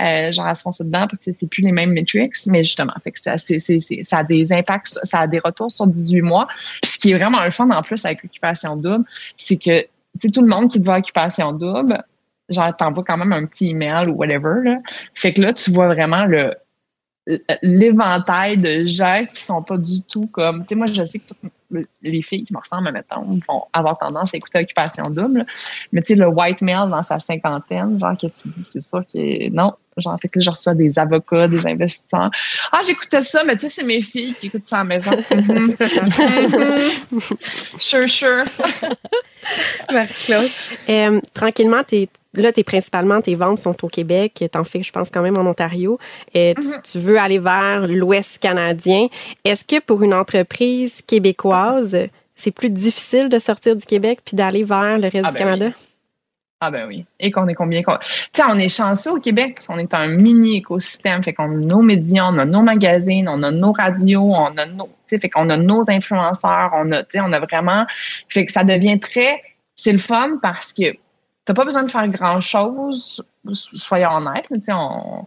[0.00, 3.12] Euh, genre à se dedans parce que c'est plus les mêmes metrics, mais justement, fait
[3.12, 6.48] que ça, a des impacts, ça a des retours sur 18 mois.
[6.82, 9.04] Puis ce qui est vraiment le fun en plus avec Occupation Double,
[9.36, 9.86] c'est que,
[10.18, 12.02] tu tout le monde qui te voit Occupation Double,
[12.48, 14.78] genre, t'envoies quand même un petit email ou whatever, là.
[15.14, 16.52] Fait que là, tu vois vraiment le,
[17.62, 21.28] l'éventail de gens qui sont pas du tout comme tu sais moi je sais que
[21.28, 21.52] toutes
[22.02, 25.44] les filles qui me ressemblent mettons vont avoir tendance à écouter Occupation Double
[25.92, 29.00] mais tu sais le white male dans sa cinquantaine genre que tu dis c'est sûr
[29.00, 32.30] que non genre fait que je reçois des avocats des investisseurs
[32.72, 35.10] ah j'écoutais ça mais tu sais c'est mes filles qui écoutent ça à la maison
[35.30, 35.76] Mhm.
[37.12, 37.20] Mhm.
[37.78, 38.44] sure sure
[39.92, 40.50] Marie-Claude.
[40.88, 44.44] Euh, tranquillement, t'es, là, t'es principalement, tes ventes sont au Québec.
[44.52, 45.98] T'en fais, je pense, quand même en Ontario.
[46.34, 49.08] Et tu, tu veux aller vers l'Ouest canadien.
[49.44, 51.59] Est-ce que pour une entreprise québécoise,
[52.34, 55.38] c'est plus difficile de sortir du Québec puis d'aller vers le reste Ah du ben
[55.38, 55.66] Canada?
[55.66, 55.72] oui.
[56.62, 57.06] Ah ben oui.
[57.18, 57.82] Et qu'on est combien?
[57.82, 61.24] qu'on- Tu sais, on est chanceux au Québec parce qu'on est un mini écosystème.
[61.24, 64.66] Fait qu'on a nos médias, on a nos magazines, on a nos radios, on a
[64.66, 67.86] nos, fait qu'on a nos influenceurs, on a, tu sais, on a vraiment,
[68.28, 69.40] fait que ça devient très,
[69.76, 70.94] c'est le fun parce que
[71.46, 75.26] t'as pas besoin de faire grand chose, soyons honnêtes, tu sais, on,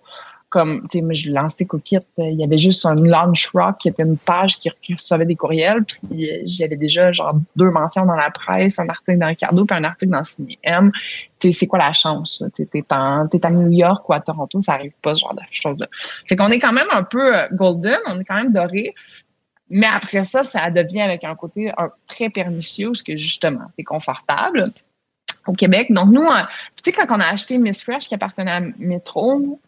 [0.54, 3.80] comme, tu sais, moi, je lancé Cookit, euh, il y avait juste un launch rock
[3.80, 8.06] qui était une page qui, recevait des courriels, puis euh, j'avais déjà, genre, deux mentions
[8.06, 10.92] dans la presse, un article dans Ricardo, puis un article dans Ciné M.
[11.40, 12.44] Tu sais, c'est quoi la chance?
[12.56, 15.88] Tu t'es à New York ou à Toronto, ça arrive pas, ce genre de choses-là.
[16.30, 18.94] Fait qu'on est quand même un peu euh, golden, on est quand même doré,
[19.72, 23.84] mais après ça, ça devient avec un côté un- très pernicieux, parce que justement, c'est
[23.84, 24.72] confortable
[25.48, 25.88] au Québec.
[25.90, 26.28] Donc, nous,
[26.76, 29.60] tu sais, quand on a acheté Miss Fresh qui appartenait à Metro,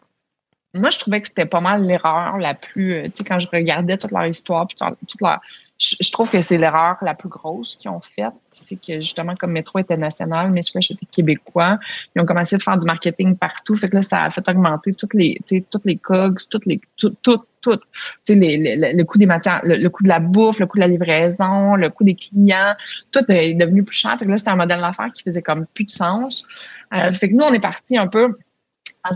[0.76, 2.94] moi, je trouvais que c'était pas mal l'erreur la plus.
[2.94, 4.76] euh, Tu sais, quand je regardais toute leur histoire, puis
[5.08, 5.40] toute leur.
[5.78, 8.32] Je, je trouve que c'est l'erreur la plus grosse qu'ils ont faite.
[8.52, 11.78] C'est que justement, comme Metro était national, Miss Fresh était québécois,
[12.14, 13.76] ils ont commencé à faire du marketing partout.
[13.76, 16.64] Fait que là, ça a fait augmenter toutes les, tu sais, toutes les COGS, toutes
[16.64, 17.76] les, tout, tout, tout.
[17.76, 17.82] Tu
[18.24, 20.66] sais, les, les- le, le coût des matières, le, le coût de la bouffe, le
[20.66, 22.72] coût de la livraison, le coût des clients,
[23.12, 24.16] tout est devenu plus cher.
[24.18, 26.46] Fait que là, c'était un modèle d'affaires qui faisait comme plus de sens.
[26.94, 28.34] Euh, fait que nous, on est parti un peu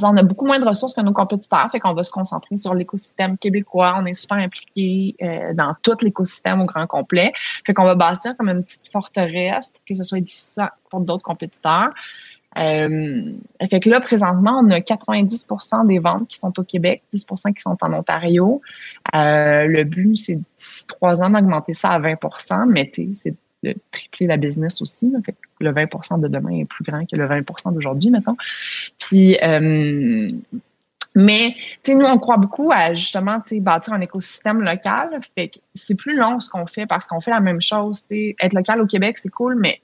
[0.02, 2.74] on a beaucoup moins de ressources que nos compétiteurs, fait qu'on va se concentrer sur
[2.74, 3.94] l'écosystème québécois.
[3.98, 7.32] On est super impliqué euh, dans tout l'écosystème au grand complet.
[7.66, 11.22] Fait qu'on va bâtir comme une petite forteresse pour que ce soit difficile pour d'autres
[11.22, 11.90] compétiteurs.
[12.58, 13.32] Euh,
[13.70, 17.62] fait que là, présentement, on a 90% des ventes qui sont au Québec, 10% qui
[17.62, 18.60] sont en Ontario.
[19.14, 24.26] Euh, le but, c'est d'ici trois ans d'augmenter ça à 20% mais c'est de tripler
[24.26, 25.14] la business aussi.
[25.60, 28.36] Le 20% de demain est plus grand que le 20% d'aujourd'hui, mettons.
[28.98, 30.32] Puis, euh,
[31.16, 35.18] mais, tu sais, nous, on croit beaucoup à justement, bâtir un écosystème local.
[35.34, 38.02] Fait que c'est plus long ce qu'on fait parce qu'on fait la même chose.
[38.02, 39.80] Tu sais, être local au Québec, c'est cool, mais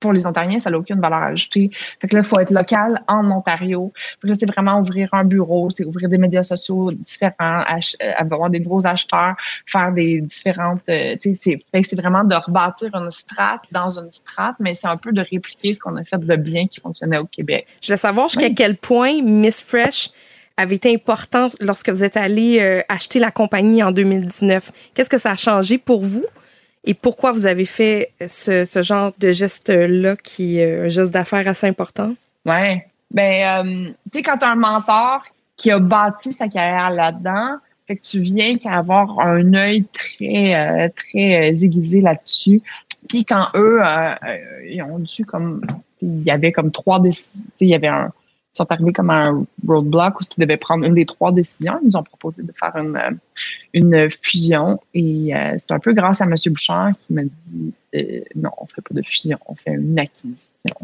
[0.00, 1.70] pour les Ontariens, ça n'a aucune valeur ajoutée.
[2.00, 3.92] Fait que là, il faut être local en Ontario.
[4.22, 8.60] Là, c'est vraiment ouvrir un bureau, c'est ouvrir des médias sociaux différents, euh, avoir des
[8.60, 9.34] nouveaux acheteurs,
[9.66, 10.80] faire des différentes...
[10.88, 14.86] euh, tu sais, c'est c'est vraiment de rebâtir une strate dans une strate, mais c'est
[14.88, 17.66] un peu de répliquer ce qu'on a fait de bien qui fonctionnait au Québec.
[17.80, 18.54] Je voulais savoir jusqu'à Oui.
[18.54, 20.10] quel point Miss Fresh
[20.56, 24.70] avait été importante lorsque vous êtes allé euh, acheter la compagnie en 2019.
[24.94, 26.24] Qu'est-ce que ça a changé pour vous?
[26.84, 31.66] Et pourquoi vous avez fait ce, genre de geste-là qui est un geste d'affaires assez
[31.66, 32.14] important?
[32.46, 32.86] Ouais.
[33.10, 35.24] Ben, euh, tu sais, quand tu as un mentor
[35.56, 40.54] qui a bâti sa carrière là-dedans, fait que tu viens qu'à avoir un œil très,
[40.54, 42.62] euh, très euh, aiguisé là-dessus.
[43.08, 44.36] Puis quand eux, euh, euh,
[44.68, 45.66] ils ont dû comme,
[46.00, 48.12] il y avait comme trois décisions, il y avait un,
[48.52, 51.78] sont arrivés comme un roadblock où ils devaient prendre une des trois décisions.
[51.82, 53.10] Ils nous ont proposé de faire une, euh,
[53.72, 56.34] une fusion et euh, c'est un peu grâce à M.
[56.48, 60.76] Bouchard qui m'a dit euh, non, on fait pas de fusion, on fait une acquisition.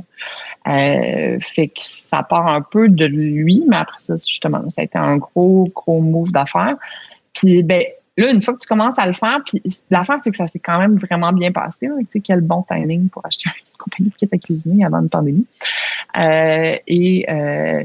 [0.64, 4.98] Fait que ça part un peu de lui, mais après ça, justement, ça a été
[4.98, 6.76] un gros, gros move d'affaires.
[7.32, 7.82] Puis ben
[8.16, 10.58] là, une fois que tu commences à le faire, puis l'affaire, c'est que ça s'est
[10.58, 11.88] quand même vraiment bien passé.
[11.88, 15.08] Tu sais, quel bon timing pour acheter une compagnie de kit à cuisiner avant une
[15.08, 15.46] pandémie.
[16.16, 17.84] Euh, et euh,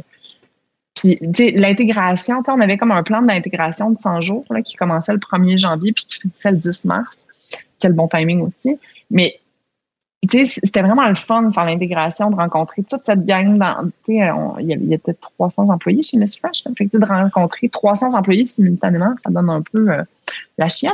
[0.96, 4.76] puis, tu sais, l'intégration, on avait comme un plan d'intégration de 100 jours là, qui
[4.76, 7.28] commençait le 1er janvier puis qui finissait le 10 mars.
[7.80, 8.80] Quel bon timing aussi.
[9.10, 9.40] Mais
[10.30, 13.60] c'était vraiment le fun de faire l'intégration, de rencontrer toute cette gang.
[14.08, 16.64] Il y avait il y était 300 employés chez Miss Fresh.
[16.78, 20.04] Fait que, de rencontrer 300 employés simultanément, ça donne un peu euh,
[20.60, 20.94] la chienne.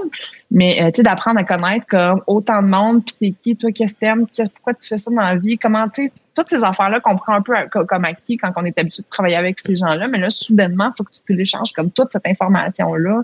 [0.50, 4.00] Mais euh, d'apprendre à connaître comme autant de monde, puis t'es qui, toi, qu'est-ce que
[4.00, 7.18] t'aimes, pourquoi tu fais ça dans la vie, comment, tu sais, toutes ces affaires-là qu'on
[7.18, 9.76] prend un peu à- co- comme acquis quand on est habitué de travailler avec ces
[9.76, 10.08] gens-là.
[10.08, 13.24] Mais là, soudainement, il faut que tu télécharges comme toute cette information-là.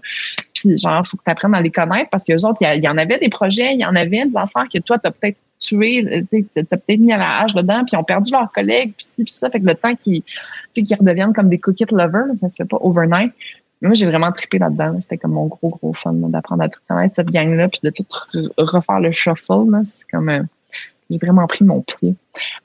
[0.53, 2.77] Puis genre, faut que tu apprennes à les connaître parce que les autres, il y
[2.77, 5.07] il y, en avait des projets, il y en avait des affaires que toi, tu
[5.07, 8.04] as peut-être tué, euh, tu as peut-être mis à la hache dedans, puis ils ont
[8.04, 9.49] perdu leurs collègues, puis ci, puis ça.
[9.49, 10.23] Fait que le temps qu'ils
[10.76, 13.34] redeviennent comme des cookie lovers, là, ça se fait pas overnight.
[13.82, 14.93] Mais Moi, j'ai vraiment trippé là-dedans.
[14.93, 15.02] là.
[15.02, 18.04] C'était comme mon gros, gros fun d'apprendre à tout connaître cette gang-là, puis de tout
[18.34, 19.65] re- refaire le shuffle.
[19.86, 20.30] C'est comme...
[20.30, 20.41] euh,
[21.10, 22.15] j'ai vraiment pris mon pied.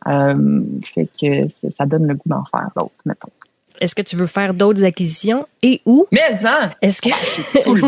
[0.06, 0.62] Euh,
[0.94, 3.28] fait que ça donne le goût d'en faire d'autres, mettons.
[3.80, 5.46] Est-ce que tu veux faire d'autres acquisitions?
[5.62, 6.06] Et où?
[6.10, 7.10] Mais hein, Est-ce que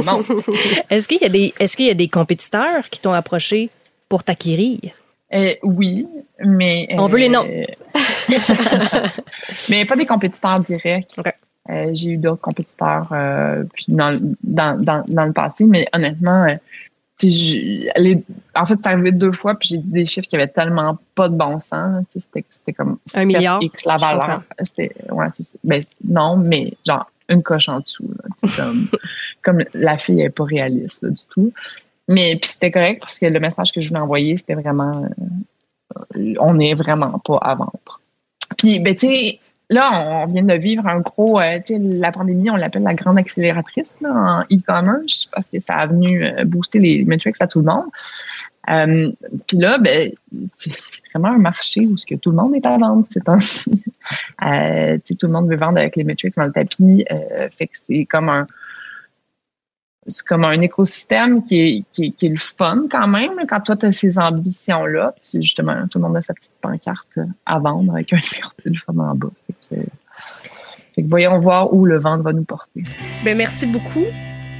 [0.04, 0.24] monde.
[0.90, 3.70] est-ce qu'il y a des est-ce qu'il y a des compétiteurs qui t'ont approché
[4.08, 4.78] pour t'acquérir?
[5.32, 6.06] Euh, oui,
[6.44, 6.88] mais.
[6.96, 7.46] On veut les noms.
[7.46, 7.64] euh,
[9.68, 11.16] mais pas des compétiteurs directs.
[11.68, 13.08] Euh, j'ai eu d'autres compétiteurs
[13.72, 16.46] puis dans, dans, dans, dans le passé, mais honnêtement,
[17.22, 18.22] les-
[18.54, 21.28] en fait, c'est arrivé deux fois, puis j'ai dit des chiffres qui avaient tellement pas
[21.28, 22.04] de bon sens.
[22.08, 24.42] C'était c'était comme Un milliard, X la valeur.
[24.62, 25.26] C'était ouais,
[25.62, 28.10] ben, non, mais genre une coche en dessous.
[28.22, 28.88] là, comme,
[29.42, 31.52] comme la fille n'est pas réaliste là, du tout.
[32.10, 35.04] Mais puis c'était correct parce que le message que je voulais envoyer, c'était vraiment
[36.16, 38.00] euh, on n'est vraiment pas à vendre.
[38.58, 42.10] Puis ben tu sais là on vient de vivre un gros euh, tu sais la
[42.10, 46.80] pandémie, on l'appelle la grande accélératrice en e-commerce parce que ça a venu euh, booster
[46.80, 47.86] les metrics à tout le monde.
[49.46, 50.12] Puis là, ben,
[50.58, 50.72] c'est
[51.12, 53.84] vraiment un marché où ce que tout le monde est à vendre ces temps-ci.
[54.42, 57.04] Euh, tout le monde veut vendre avec les metrics dans le tapis.
[57.50, 58.46] Fait que c'est comme un
[60.06, 63.60] c'est comme un écosystème qui est, qui est, qui est le fun quand même, quand
[63.60, 65.12] toi, tu as ces ambitions-là.
[65.12, 68.50] Puis c'est justement, tout le monde a sa petite pancarte à vendre avec un numéro
[68.58, 69.28] de téléphone en bas.
[69.46, 69.82] Fait que,
[70.94, 72.82] fait que voyons voir où le vent va nous porter.
[73.24, 74.06] Ben, merci beaucoup,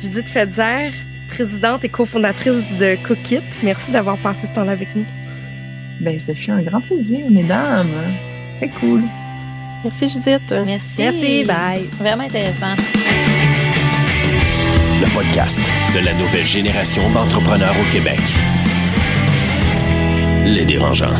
[0.00, 0.92] Judith Fetzer,
[1.28, 3.42] présidente et cofondatrice de Cookit.
[3.62, 5.06] Merci d'avoir passé ce temps-là avec nous.
[6.00, 7.90] Ben, ça fut un grand plaisir, mesdames.
[8.58, 9.02] Très cool.
[9.84, 10.54] Merci, Judith.
[10.66, 11.02] Merci.
[11.02, 11.84] Merci, bye.
[11.98, 12.76] Vraiment intéressant.
[15.00, 15.58] Le podcast
[15.94, 18.20] de la nouvelle génération d'entrepreneurs au Québec.
[20.44, 21.14] Les dérangeants.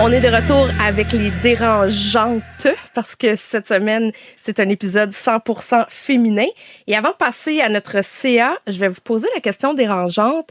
[0.00, 5.86] On est de retour avec les dérangeantes parce que cette semaine, c'est un épisode 100%
[5.88, 6.46] féminin.
[6.86, 10.50] Et avant de passer à notre CA, je vais vous poser la question dérangeante.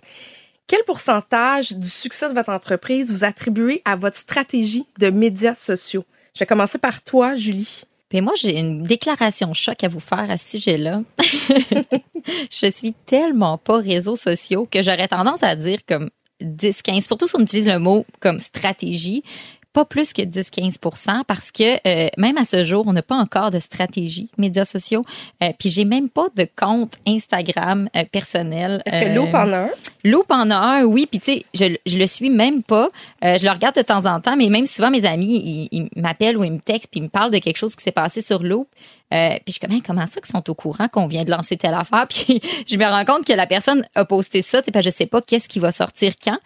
[0.67, 6.03] Quel pourcentage du succès de votre entreprise vous attribuez à votre stratégie de médias sociaux?
[6.35, 7.85] Je vais commencer par toi, Julie.
[8.11, 11.01] Puis moi, j'ai une déclaration choc à vous faire à ce sujet-là.
[12.51, 16.09] je suis tellement pas réseaux sociaux que j'aurais tendance à dire comme
[16.43, 19.23] 10-15, surtout si on utilise le mot comme stratégie,
[19.73, 23.51] pas plus que 10-15 parce que euh, même à ce jour, on n'a pas encore
[23.51, 25.03] de stratégie médias sociaux.
[25.43, 28.81] Euh, puis j'ai même pas de compte Instagram euh, personnel.
[28.85, 29.69] Est-ce que Euh, Loop en a un?
[30.03, 31.07] Loop en a un, oui.
[31.09, 32.87] Puis, tu sais, je, je le suis même pas.
[33.23, 36.01] Euh, je le regarde de temps en temps, mais même souvent, mes amis, ils, ils
[36.01, 38.21] m'appellent ou ils me textent puis ils me parlent de quelque chose qui s'est passé
[38.21, 38.67] sur Loop.
[39.13, 41.57] Euh, puis je suis comme, comment ça qu'ils sont au courant qu'on vient de lancer
[41.57, 42.07] telle affaire?
[42.09, 45.21] Puis je me rends compte que la personne a posté ça, que je sais pas
[45.21, 46.37] qu'est-ce qui va sortir quand.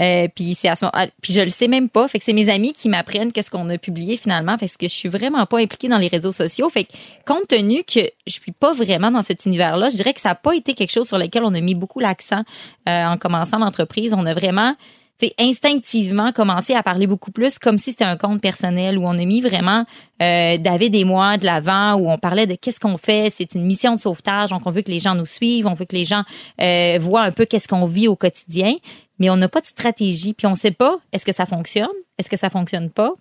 [0.00, 2.08] Euh, puis c'est à ce moment, ah, puis je le sais même pas.
[2.08, 4.92] Fait que c'est mes amis qui m'apprennent qu'est-ce qu'on a publié finalement, parce que je
[4.92, 6.68] suis vraiment pas impliquée dans les réseaux sociaux.
[6.68, 6.92] Fait que
[7.24, 10.34] compte tenu que je suis pas vraiment dans cet univers-là, je dirais que ça a
[10.34, 12.42] pas été quelque chose sur lequel on a mis beaucoup l'accent
[12.88, 14.12] euh, en commençant l'entreprise.
[14.14, 14.74] On a vraiment
[15.18, 19.04] tu sais, instinctivement commencé à parler beaucoup plus comme si c'était un compte personnel où
[19.04, 19.84] on a mis vraiment
[20.22, 23.30] euh, David et moi de l'avant, où on parlait de qu'est-ce qu'on fait.
[23.30, 25.86] C'est une mission de sauvetage, donc on veut que les gens nous suivent, on veut
[25.86, 26.22] que les gens
[26.60, 28.74] euh, voient un peu qu'est-ce qu'on vit au quotidien.
[29.18, 31.88] mais on n'a pas de stratégie, puis on ne sait pas est-ce que ça fonctionne,
[32.18, 33.12] est-ce que ça fonctionne pas?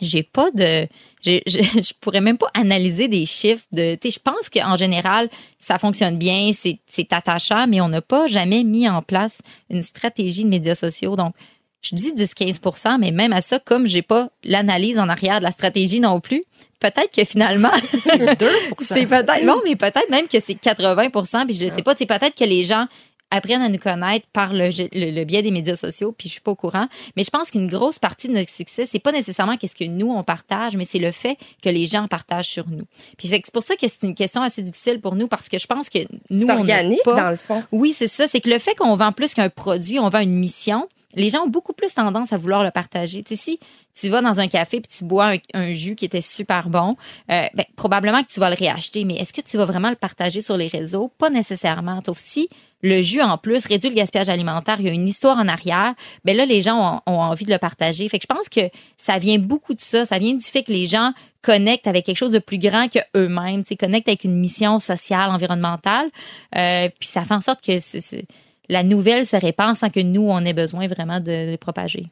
[0.00, 0.86] J'ai pas de,
[1.24, 4.76] je, je, je pourrais même pas analyser des chiffres de, tu sais, je pense qu'en
[4.76, 9.40] général ça fonctionne bien, c'est c'est attachant, mais on n'a pas jamais mis en place
[9.68, 11.16] une stratégie de médias sociaux.
[11.16, 11.34] Donc
[11.82, 15.50] je dis 10-15% mais même à ça, comme j'ai pas l'analyse en arrière de la
[15.50, 16.42] stratégie non plus,
[16.78, 17.70] peut-être que finalement,
[18.80, 22.34] c'est peut-être, non, mais peut-être même que c'est 80% puis je sais pas, c'est peut-être
[22.34, 22.86] que les gens
[23.30, 26.40] apprennent à nous connaître par le, le, le, biais des médias sociaux, puis je suis
[26.40, 26.88] pas au courant.
[27.16, 30.10] Mais je pense qu'une grosse partie de notre succès, c'est pas nécessairement qu'est-ce que nous
[30.10, 32.84] on partage, mais c'est le fait que les gens partagent sur nous.
[33.18, 35.66] Puis c'est pour ça que c'est une question assez difficile pour nous parce que je
[35.66, 35.98] pense que
[36.30, 37.20] nous on organique, pas.
[37.20, 37.62] dans le fond.
[37.72, 38.28] Oui, c'est ça.
[38.28, 40.88] C'est que le fait qu'on vend plus qu'un produit, on vend une mission.
[41.14, 43.22] Les gens ont beaucoup plus tendance à vouloir le partager.
[43.22, 43.58] Tu si
[43.94, 46.96] tu vas dans un café puis tu bois un, jus qui était super bon,
[47.30, 49.04] euh, ben, probablement que tu vas le réacheter.
[49.04, 51.08] Mais est-ce que tu vas vraiment le partager sur les réseaux?
[51.18, 52.00] Pas nécessairement.
[52.04, 52.48] Sauf si
[52.82, 55.94] le jus, en plus, réduit le gaspillage alimentaire, il y a une histoire en arrière,
[56.24, 58.08] ben là, les gens ont, envie de le partager.
[58.08, 60.06] Fait que je pense que ça vient beaucoup de ça.
[60.06, 62.98] Ça vient du fait que les gens connectent avec quelque chose de plus grand que
[63.16, 66.08] eux-mêmes, connectent avec une mission sociale, environnementale.
[66.56, 68.26] Euh, puis ça fait en sorte que c'est-
[68.70, 72.06] la nouvelle se répand sans que nous, on ait besoin vraiment de, de propager.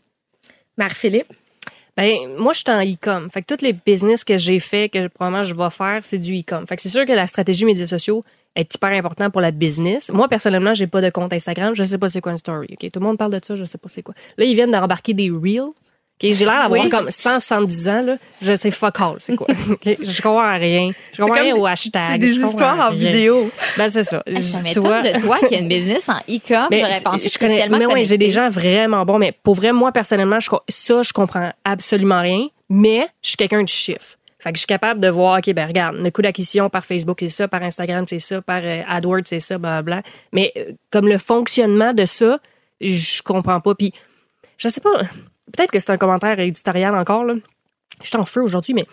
[0.77, 1.33] Marie-Philippe?
[1.97, 3.29] Ben, moi, je suis en e-com.
[3.31, 6.39] Fait que tous les business que j'ai fait, que probablement je vais faire, c'est du
[6.39, 6.67] e-com.
[6.67, 8.23] Fait que c'est sûr que la stratégie médias sociaux
[8.55, 10.11] est hyper importante pour la business.
[10.11, 11.75] Moi, personnellement, j'ai pas de compte Instagram.
[11.75, 12.69] Je sais pas c'est quoi une story.
[12.73, 12.91] OK?
[12.93, 14.15] Tout le monde parle de ça, je sais pas c'est quoi.
[14.37, 15.71] Là, ils viennent d'embarquer des reels.
[16.23, 16.31] OK?
[16.33, 16.89] J'ai l'air d'avoir Oui.
[16.89, 18.17] comme 170 ans, là.
[18.43, 19.47] Je sais fuck all, c'est quoi?
[19.85, 20.91] Je comprends rien.
[21.13, 22.03] Je comprends rien au hashtag.
[22.13, 23.51] C'est des Je histoires en vidéo.
[23.77, 24.23] Ben, c'est ça.
[24.27, 25.03] Ça Tu m'étonne vois.
[25.03, 26.67] de toi qui a une business en e-com.
[26.71, 29.33] Mais J'aurais pensé que je connais, tellement mais ouais, j'ai des gens vraiment bons, mais
[29.43, 33.69] pour vrai, moi, personnellement, je, ça, je comprends absolument rien, mais je suis quelqu'un de
[33.69, 34.17] chiffre.
[34.41, 37.17] Fait que je suis capable de voir, OK, ben regarde, le coût d'acquisition par Facebook,
[37.21, 40.03] c'est ça, par Instagram, c'est ça, par euh, AdWords, c'est ça, blablabla.
[40.33, 42.39] Mais euh, comme le fonctionnement de ça,
[42.81, 43.75] je comprends pas.
[43.75, 43.93] Puis,
[44.57, 45.01] je sais pas,
[45.53, 47.35] peut-être que c'est un commentaire éditorial encore, là.
[48.03, 48.85] Je suis en feu aujourd'hui, mais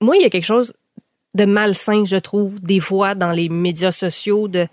[0.00, 0.72] moi, il y a quelque chose
[1.34, 4.64] de malsain, je trouve, des fois, dans les médias sociaux, de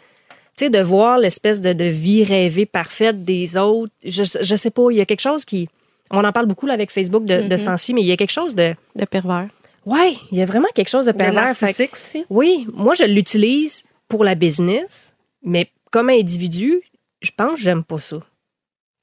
[0.57, 3.93] tu sais, de voir l'espèce de, de vie rêvée parfaite des autres.
[4.03, 5.69] Je, je sais pas, il y a quelque chose qui.
[6.09, 8.17] On en parle beaucoup là, avec Facebook de, de ce temps-ci, mais il y a
[8.17, 8.73] quelque chose de.
[8.95, 9.49] de pervers.
[9.85, 11.55] Ouais, il y a vraiment quelque chose de De pervers.
[11.55, 12.25] Fait narcissique aussi.
[12.29, 15.13] oui, moi, je l'utilise pour la business,
[15.43, 16.81] mais comme individu,
[17.21, 18.17] je pense que j'aime pas ça.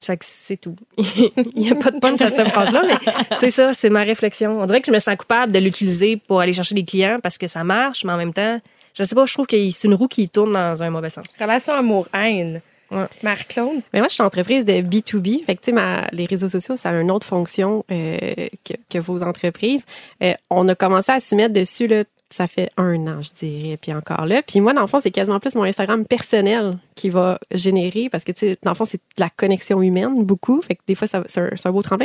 [0.05, 0.75] Fait que c'est tout.
[0.97, 4.61] Il n'y a pas de punch à cette phrase-là, mais c'est ça, c'est ma réflexion.
[4.61, 7.37] On dirait que je me sens coupable de l'utiliser pour aller chercher des clients parce
[7.37, 8.59] que ça marche, mais en même temps,
[8.93, 11.25] je sais pas, je trouve que c'est une roue qui tourne dans un mauvais sens.
[11.39, 12.61] Relation amour-haine.
[12.91, 13.05] Ouais.
[13.23, 13.81] Marc-Claude?
[13.93, 15.43] Mais moi, je suis entreprise de B2B.
[15.45, 18.17] Fait que, tu sais, les réseaux sociaux, ça a une autre fonction euh,
[18.63, 19.85] que, que vos entreprises.
[20.23, 23.77] Euh, on a commencé à s'y mettre dessus, là, ça fait un an, je dirais,
[23.81, 24.41] puis encore là.
[24.41, 28.23] Puis moi, dans le fond, c'est quasiment plus mon Instagram personnel qui va générer, parce
[28.23, 30.61] que, tu sais, dans le fond, c'est de la connexion humaine, beaucoup.
[30.61, 31.55] Fait que des fois, ça- c'est un,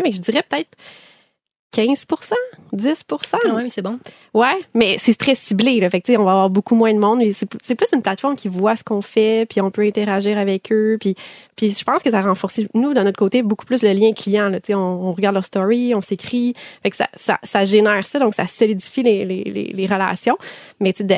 [0.05, 0.71] mais je dirais peut-être
[1.75, 2.33] 15%
[2.73, 3.99] 10 Quand même, c'est bon.
[4.35, 5.81] Ouais, mais c'est très ciblé.
[5.81, 5.91] Là.
[5.91, 7.23] Fait que, on va avoir beaucoup moins de monde.
[7.33, 10.97] C'est plus une plateforme qui voit ce qu'on fait, puis on peut interagir avec eux.
[11.01, 11.15] Puis,
[11.57, 14.49] puis je pense que ça renforce, nous, de notre côté, beaucoup plus le lien client.
[14.49, 14.59] Là.
[14.71, 16.55] On, on regarde leur story, on s'écrit.
[16.83, 20.39] Fait que ça, ça, ça génère ça, donc ça solidifie les, les, les, les relations.
[20.81, 21.17] Mais de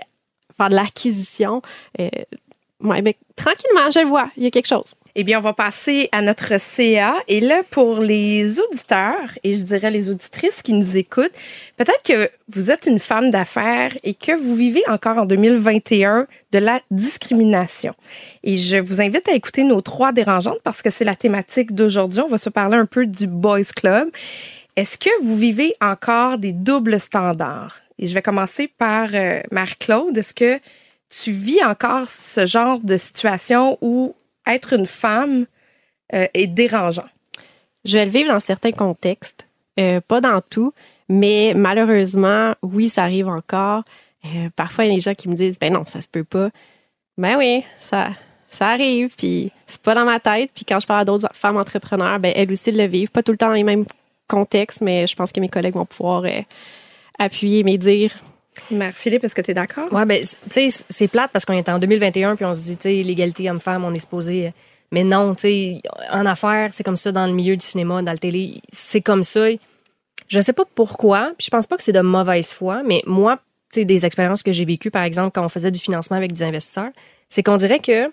[0.56, 1.62] faire de l'acquisition,
[2.00, 2.08] euh,
[2.82, 4.94] ouais, ben, tranquillement, je vois, il y a quelque chose.
[5.14, 7.16] Eh bien, on va passer à notre CA.
[7.28, 11.34] Et là, pour les auditeurs, et je dirais les auditrices qui nous écoutent,
[11.76, 16.58] peut-être que vous êtes une femme d'affaires et que vous vivez encore en 2021 de
[16.58, 17.94] la discrimination.
[18.42, 22.20] Et je vous invite à écouter nos trois dérangeantes parce que c'est la thématique d'aujourd'hui.
[22.20, 24.08] On va se parler un peu du Boys Club.
[24.76, 27.76] Est-ce que vous vivez encore des doubles standards?
[27.98, 30.16] Et je vais commencer par euh, Marie-Claude.
[30.16, 30.58] Est-ce que
[31.12, 34.14] tu vis encore ce genre de situation où
[34.46, 35.46] être une femme
[36.14, 37.08] euh, est dérangeant?
[37.84, 39.46] Je vais le vivre dans certains contextes,
[39.78, 40.72] euh, pas dans tout,
[41.08, 43.82] mais malheureusement, oui, ça arrive encore.
[44.24, 46.24] Euh, parfois, il y a des gens qui me disent, ben non, ça se peut
[46.24, 46.50] pas.
[47.18, 48.10] Ben oui, ça,
[48.46, 50.50] ça arrive, puis c'est pas dans ma tête.
[50.54, 53.32] Puis quand je parle à d'autres femmes entrepreneurs, ben elles aussi le vivent, pas tout
[53.32, 53.84] le temps dans les mêmes
[54.28, 56.24] contextes, mais je pense que mes collègues vont pouvoir
[57.18, 58.14] appuyer mes dires.
[58.70, 59.92] Marie-Philippe, est-ce que tu es d'accord?
[59.92, 62.76] Ouais, ben, tu sais, c'est plate parce qu'on est en 2021 puis on se dit,
[62.76, 64.48] tu sais, l'égalité homme-femme, on est supposé.
[64.48, 64.50] euh,
[64.92, 65.80] Mais non, tu sais,
[66.10, 69.24] en affaires, c'est comme ça dans le milieu du cinéma, dans le télé, c'est comme
[69.24, 69.46] ça.
[70.28, 73.38] Je sais pas pourquoi, puis je pense pas que c'est de mauvaise foi, mais moi,
[73.72, 76.32] tu sais, des expériences que j'ai vécues, par exemple, quand on faisait du financement avec
[76.32, 76.90] des investisseurs,
[77.28, 78.10] c'est qu'on dirait que,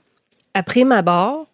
[0.53, 1.45] après ma barre,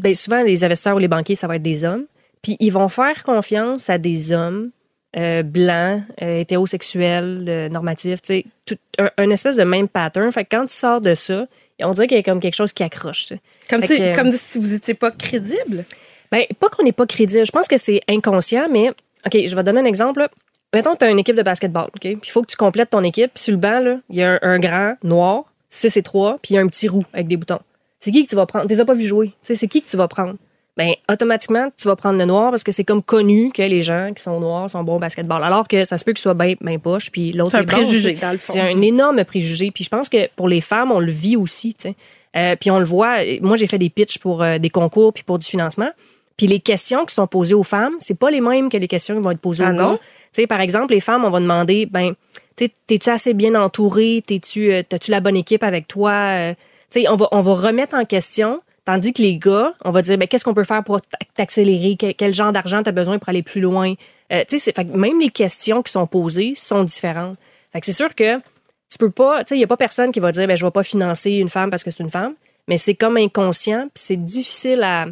[0.00, 2.04] ben, souvent, les investisseurs ou les banquiers, ça va être des hommes,
[2.42, 4.70] puis ils vont faire confiance à des hommes
[5.16, 10.30] euh, blancs, euh, hétérosexuels, euh, normatifs, tu sais, tout un, un espèce de même pattern.
[10.32, 11.46] Fait que quand tu sors de ça,
[11.80, 13.28] on dirait qu'il y a comme quelque chose qui accroche.
[13.68, 15.84] Comme, Fait si, que- comme si vous étiez pas crédible.
[16.30, 17.44] Ben, pas qu'on n'est pas crédible.
[17.44, 18.90] Je pense que c'est inconscient, mais
[19.26, 20.20] OK, je vais donner un exemple.
[20.20, 20.28] là.
[20.74, 22.00] Mettons, tu as une équipe de basketball, OK?
[22.00, 23.32] Puis il faut que tu complètes ton équipe.
[23.34, 26.38] Puis sur le banc, là, il y a un, un grand noir, 6 et 3,
[26.42, 27.60] puis il y a un petit roux avec des boutons.
[28.00, 28.66] C'est qui que tu vas prendre?
[28.66, 29.28] Tu les as pas vu jouer.
[29.28, 30.36] Tu sais, c'est qui que tu vas prendre?
[30.76, 34.12] Ben, automatiquement, tu vas prendre le noir parce que c'est comme connu que les gens
[34.16, 35.44] qui sont noirs sont bons au basketball.
[35.44, 37.76] Alors que ça se peut que tu sois bien ben poche, puis l'autre est blanc.
[37.78, 38.54] préjugé, dans le fond.
[38.54, 39.70] C'est un énorme préjugé.
[39.70, 41.96] Puis je pense que pour les femmes, on le vit aussi, tu sais.
[42.34, 43.18] Euh, puis on le voit.
[43.42, 45.90] Moi, j'ai fait des pitchs pour euh, des concours puis pour du financement.
[46.38, 49.14] Puis les questions qui sont posées aux femmes, c'est pas les mêmes que les questions
[49.14, 49.98] qui vont être posées Ah aux gars.
[50.32, 52.14] Tu sais, par exemple, les femmes, on va demander, ben,
[52.56, 54.22] t'es-tu assez bien entouré?
[54.26, 56.12] T'es-tu, euh, t'as-tu la bonne équipe avec toi?
[56.12, 56.54] Euh,
[56.90, 58.60] tu sais, on va, on va remettre en question.
[58.84, 61.00] Tandis que les gars, on va dire, ben, qu'est-ce qu'on peut faire pour
[61.36, 61.96] t'accélérer?
[61.96, 63.94] Quel, genre d'argent t'as besoin pour aller plus loin?
[64.32, 67.36] Euh, tu fait que même les questions qui sont posées sont différentes.
[67.72, 70.10] Fait que c'est sûr que tu peux pas, tu sais, il y a pas personne
[70.10, 72.34] qui va dire, ben, je vais pas financer une femme parce que c'est une femme.
[72.68, 75.06] Mais c'est comme inconscient, puis c'est difficile à,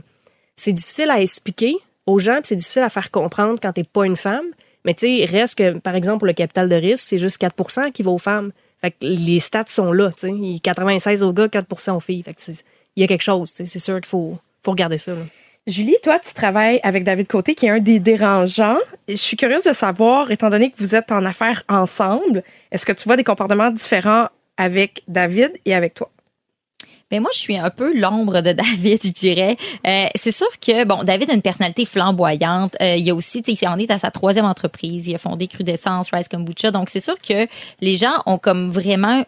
[0.57, 4.05] c'est difficile à expliquer aux gens, puis c'est difficile à faire comprendre quand t'es pas
[4.05, 4.47] une femme.
[4.85, 7.93] Mais tu sais, reste que, par exemple, pour le capital de risque, c'est juste 4%
[7.93, 8.53] qui va aux femmes.
[8.81, 10.59] Fait que les stats sont là, tu sais.
[10.63, 12.25] 96 aux gars, 4% aux filles.
[12.97, 13.53] Il y a quelque chose.
[13.55, 15.13] C'est sûr qu'il faut, faut regarder ça.
[15.13, 15.23] là.
[15.67, 18.79] Julie, toi, tu travailles avec David Côté, qui est un des dérangeants.
[19.09, 22.93] Je suis curieuse de savoir, étant donné que vous êtes en affaires ensemble, est-ce que
[22.93, 26.11] tu vois des comportements différents avec David et avec toi?
[27.11, 29.57] Mais moi, je suis un peu l'ombre de David, je dirais.
[29.87, 32.77] Euh, c'est sûr que, bon, David a une personnalité flamboyante.
[32.81, 35.09] Euh, il y a aussi, tu sais, il en est à sa troisième entreprise.
[35.09, 36.71] Il a fondé Crudescence, Rice Kombucha.
[36.71, 37.47] Donc, c'est sûr que
[37.81, 39.25] les gens ont comme vraiment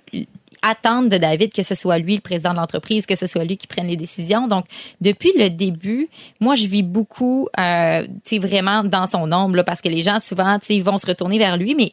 [0.63, 3.57] attendent de David que ce soit lui le président de l'entreprise, que ce soit lui
[3.57, 4.49] qui prenne les décisions.
[4.49, 4.65] Donc,
[5.01, 6.09] depuis le début,
[6.41, 10.21] moi, je vis beaucoup, euh, tu sais, vraiment dans son ombre, parce que les gens,
[10.21, 11.93] souvent, tu sais, ils vont se retourner vers lui, mais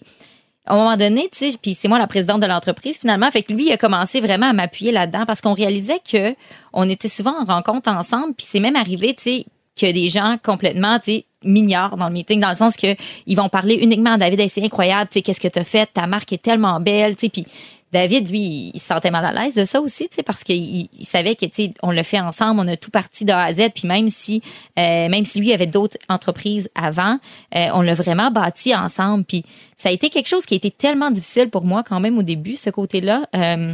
[0.66, 3.50] à un moment donné, tu sais, puis c'est moi la présidente de l'entreprise finalement, fait
[3.50, 6.36] lui il a commencé vraiment à m'appuyer là-dedans parce qu'on réalisait que
[6.74, 9.46] on était souvent en rencontre ensemble, puis c'est même arrivé, tu sais,
[9.80, 12.96] que des gens complètement, tu sais, m'ignorent dans le meeting, dans le sens que
[13.26, 15.90] ils vont parler uniquement à David, c'est incroyable, tu sais, qu'est-ce que tu as fait,
[15.92, 17.46] ta marque est tellement belle, tu puis
[17.92, 21.36] David, lui, il se sentait mal à l'aise de ça aussi, parce qu'il il savait
[21.36, 21.46] que,
[21.82, 24.42] on le fait ensemble, on a tout parti de A à Z, puis même si,
[24.78, 27.20] euh, même si lui avait d'autres entreprises avant,
[27.56, 29.44] euh, on l'a vraiment bâti ensemble, puis
[29.78, 32.24] ça a été quelque chose qui a été tellement difficile pour moi quand même au
[32.24, 33.24] début, ce côté-là.
[33.36, 33.74] Euh,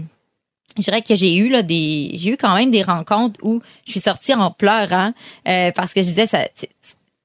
[0.78, 3.92] je dirais que j'ai eu là des j'ai eu quand même des rencontres où je
[3.92, 5.14] suis sortie en pleurant
[5.48, 6.40] euh, parce que je disais ça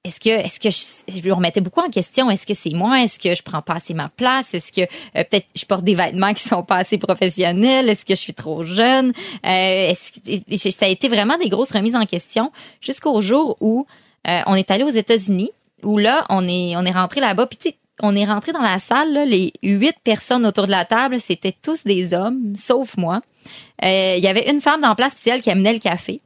[0.05, 3.03] est-ce que est-ce que je, je me remettais beaucoup en question est-ce que c'est moi
[3.03, 5.95] est-ce que je prends pas assez ma place est-ce que euh, peut-être je porte des
[5.95, 9.13] vêtements qui sont pas assez professionnels est-ce que je suis trop jeune
[9.45, 13.87] euh, est-ce que, ça a été vraiment des grosses remises en question jusqu'au jour où
[14.27, 15.51] euh, on est allé aux États-Unis
[15.83, 19.13] où là on est on est rentré là-bas puis on est rentré dans la salle,
[19.27, 23.21] les huit personnes autour de la table, c'était tous des hommes, sauf moi.
[23.83, 26.21] Euh, Il y avait une femme dans la place, c'est qui amenait le café.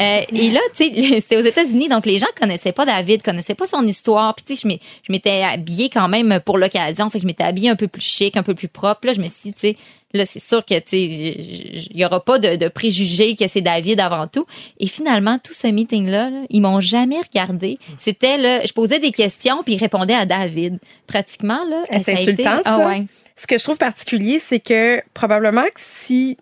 [0.00, 3.54] Euh, et là, tu sais, c'était aux États-Unis, donc les gens connaissaient pas David, connaissaient
[3.54, 4.34] pas son histoire.
[4.34, 7.88] Puis je m'étais habillée quand même pour l'occasion, fait que je m'étais habillée un peu
[7.88, 9.06] plus chic, un peu plus propre.
[9.06, 9.76] Là, je me suis dit, tu sais,
[10.14, 14.26] là, c'est sûr que il y aura pas de, de préjugés que c'est David avant
[14.26, 14.46] tout.
[14.78, 17.78] Et finalement, tout ce meeting-là, là, ils m'ont jamais regardé.
[17.98, 20.78] C'était là, je posais des questions, puis ils répondaient à David.
[21.06, 23.06] Pratiquement là, Eh, c'est été- insultant, Ah ouais.
[23.36, 26.36] Ce que je trouve particulier, c'est que probablement que si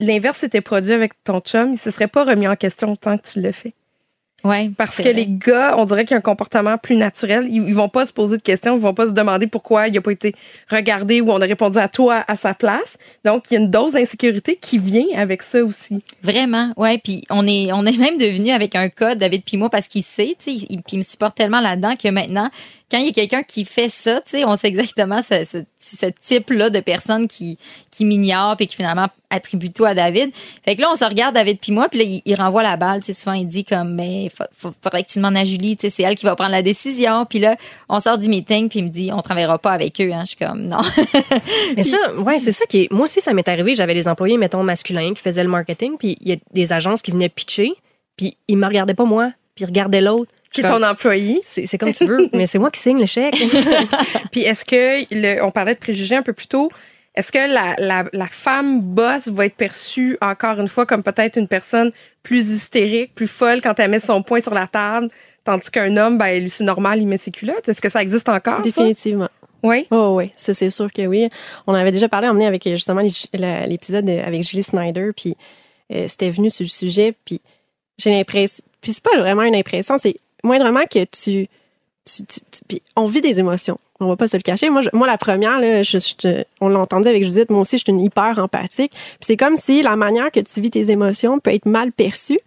[0.00, 3.26] l'inverse s'était produit avec ton chum, il se serait pas remis en question autant que
[3.32, 3.72] tu le fais.
[4.44, 5.14] Ouais, Parce que vrai.
[5.14, 7.46] les gars, on dirait qu'il y a un comportement plus naturel.
[7.48, 9.96] Ils, ils vont pas se poser de questions, ils vont pas se demander pourquoi il
[9.96, 10.34] a pas été
[10.70, 12.98] regardé ou on a répondu à toi à sa place.
[13.24, 16.02] Donc, il y a une dose d'insécurité qui vient avec ça aussi.
[16.22, 16.98] Vraiment, ouais.
[16.98, 20.02] Puis on est, on est même devenu avec un code, David puis moi, parce qu'il
[20.02, 22.50] sait, tu sais, il, il me supporte tellement là-dedans que maintenant,
[22.90, 25.58] quand il y a quelqu'un qui fait ça, tu sais, on sait exactement ce, ce,
[25.80, 27.58] ce type-là de personne qui,
[27.90, 30.30] qui m'ignore puis qui finalement attribue tout à David.
[30.64, 32.76] Fait que là, on se regarde, David puis moi, puis là, il, il renvoie la
[32.76, 33.00] balle.
[33.00, 35.76] Tu sais, souvent, il dit comme, mais faut, faut- faudrait que tu demandes à Julie,
[35.76, 37.24] tu sais, c'est elle qui va prendre la décision.
[37.24, 37.56] Puis là,
[37.88, 40.12] on sort du meeting, puis il me dit, on travaillera pas avec eux.
[40.12, 40.20] Hein.
[40.22, 40.82] Je suis comme, non.
[41.76, 42.92] Mais ça, ouais, c'est ça qui est.
[42.92, 43.74] Moi aussi, ça m'est arrivé.
[43.74, 47.02] J'avais des employés, mettons, masculins qui faisaient le marketing, puis il y a des agences
[47.02, 47.72] qui venaient pitcher,
[48.16, 50.30] puis ils me regardaient pas moi, puis ils regardaient l'autre.
[50.54, 51.42] Qui est ton employé.
[51.44, 53.34] C'est c'est comme tu veux, mais c'est moi qui signe le chèque.
[54.32, 56.70] Puis est-ce que, le, on parlait de préjugés un peu plus tôt,
[57.14, 61.36] est-ce que la, la, la femme boss va être perçue encore une fois comme peut-être
[61.38, 61.92] une personne
[62.22, 65.08] plus hystérique, plus folle quand elle met son poing sur la table,
[65.44, 67.68] tandis qu'un homme, ben, lui, c'est normal, il met ses culottes?
[67.68, 68.62] Est-ce que ça existe encore, ça?
[68.62, 69.28] Définitivement.
[69.62, 69.86] Oui?
[69.90, 71.28] Oh oui, ça c'est sûr que oui.
[71.66, 75.36] On avait déjà parlé, emmené avec justement l'épisode de- avec Julie Snyder, puis
[75.92, 77.40] euh, c'était venu sur le sujet, puis
[77.98, 81.48] j'ai l'impression, puis c'est pas vraiment une impression, c'est moindrement que tu
[82.06, 83.78] tu- tu- puis on vit des émotions.
[84.00, 84.68] On va pas se le cacher.
[84.68, 85.80] Moi, moi la première, là,
[86.60, 88.92] on l'a entendu avec Judith, moi aussi, je suis une hyper empathique.
[89.20, 92.38] C'est comme si la manière que tu vis tes émotions peut être mal perçue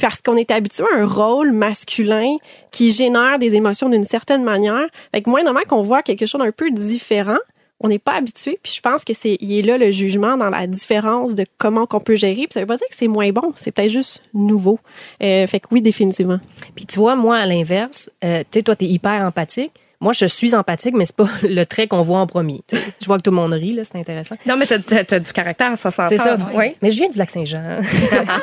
[0.00, 2.36] parce qu'on est habitué à un rôle masculin
[2.70, 4.86] qui génère des émotions d'une certaine manière.
[5.12, 7.38] Fait que moindrement qu'on voit quelque chose d'un peu différent,
[7.82, 8.58] on n'est pas habitué.
[8.62, 11.86] Puis je pense que c'est il est là le jugement dans la différence de comment
[11.86, 12.34] qu'on peut gérer.
[12.46, 14.78] Puis ça veut pas dire que c'est moins bon, c'est peut-être juste nouveau.
[15.22, 16.38] Euh, fait que oui, définitivement.
[16.74, 19.72] Puis tu vois, moi, à l'inverse, euh, tu sais, toi, tu es hyper empathique.
[20.00, 22.62] Moi, je suis empathique, mais c'est pas le trait qu'on voit en premier.
[22.72, 24.34] Je vois que tout le monde rit, là, c'est intéressant.
[24.46, 26.08] Non, mais t'as, t'as- t'as du caractère, ça s'entend.
[26.08, 26.36] C'est ça.
[26.54, 26.74] Oui.
[26.82, 27.62] Mais je viens du lac Saint-Jean.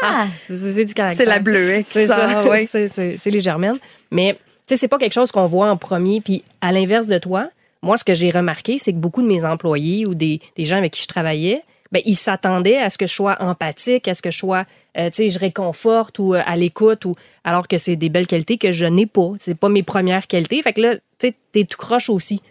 [0.02, 1.18] Ah, c'est du caractère.
[1.18, 1.40] C'est la
[1.84, 2.66] qui C'est ça, oui.
[2.70, 3.78] c'est, c'est- c'est les germaines.
[4.10, 6.22] Mais, tu sais, c'est pas quelque chose qu'on voit en premier.
[6.22, 7.50] Puis, à l'inverse de toi,
[7.82, 10.78] moi, ce que j'ai remarqué, c'est que beaucoup de mes employés ou des, des gens
[10.78, 14.22] avec qui je travaillais, ben, ils s'attendaient à ce que je sois empathique, à ce
[14.22, 14.66] que je sois,
[14.98, 18.28] euh, tu sais, je réconforte ou euh, à l'écoute, ou alors que c'est des belles
[18.28, 19.32] qualités que je n'ai pas.
[19.40, 20.62] C'est pas mes premières qualités.
[20.62, 22.42] Fait que là, tu sais, t'es tout croche aussi.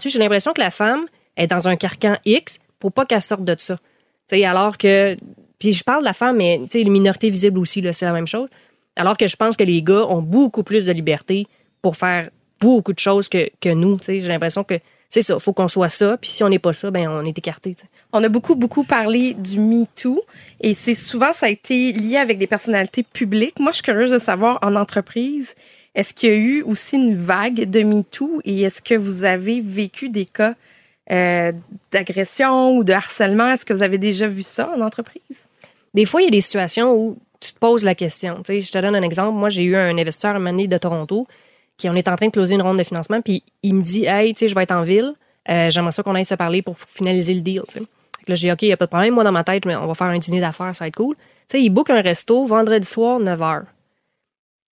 [0.00, 0.08] Tu?
[0.08, 3.54] J'ai l'impression que la femme est dans un carcan X pour pas qu'elle sorte de
[3.58, 3.76] ça.
[4.28, 5.16] Tu sais, alors que,
[5.60, 8.06] puis je parle de la femme, mais tu sais, les minorités visibles aussi, là, c'est
[8.06, 8.48] la même chose.
[8.96, 11.46] Alors que je pense que les gars ont beaucoup plus de liberté
[11.82, 12.30] pour faire
[12.60, 13.98] beaucoup de choses que, que nous.
[13.98, 14.20] tu sais.
[14.20, 14.78] J'ai l'impression que
[15.10, 17.38] c'est ça, faut qu'on soit ça, puis si on n'est pas ça, ben on est
[17.38, 17.74] écarté.
[18.12, 20.22] On a beaucoup, beaucoup parlé du MeToo
[20.60, 23.58] et c'est souvent, ça a été lié avec des personnalités publiques.
[23.58, 25.54] Moi, je suis curieuse de savoir, en entreprise,
[25.94, 29.62] est-ce qu'il y a eu aussi une vague de MeToo et est-ce que vous avez
[29.62, 30.54] vécu des cas
[31.10, 31.52] euh,
[31.90, 33.50] d'agression ou de harcèlement?
[33.50, 35.46] Est-ce que vous avez déjà vu ça en entreprise?
[35.94, 38.42] Des fois, il y a des situations où tu te poses la question.
[38.44, 39.38] Tu sais, je te donne un exemple.
[39.38, 41.26] Moi, j'ai eu un investisseur un moment donné de Toronto
[41.78, 44.04] qui on est en train de closer une ronde de financement, puis il me dit
[44.04, 45.14] Hey, tu sais, je vais être en ville,
[45.48, 47.62] euh, j'aimerais ça qu'on aille se parler pour finaliser le deal.
[47.66, 47.80] tu sais.
[47.80, 49.14] Fait que Là, j'ai dit, OK, il n'y a pas de problème.
[49.14, 51.14] Moi, dans ma tête, on va faire un dîner d'affaires, ça va être cool.
[51.48, 53.62] Tu sais, il book un resto vendredi soir, 9 h.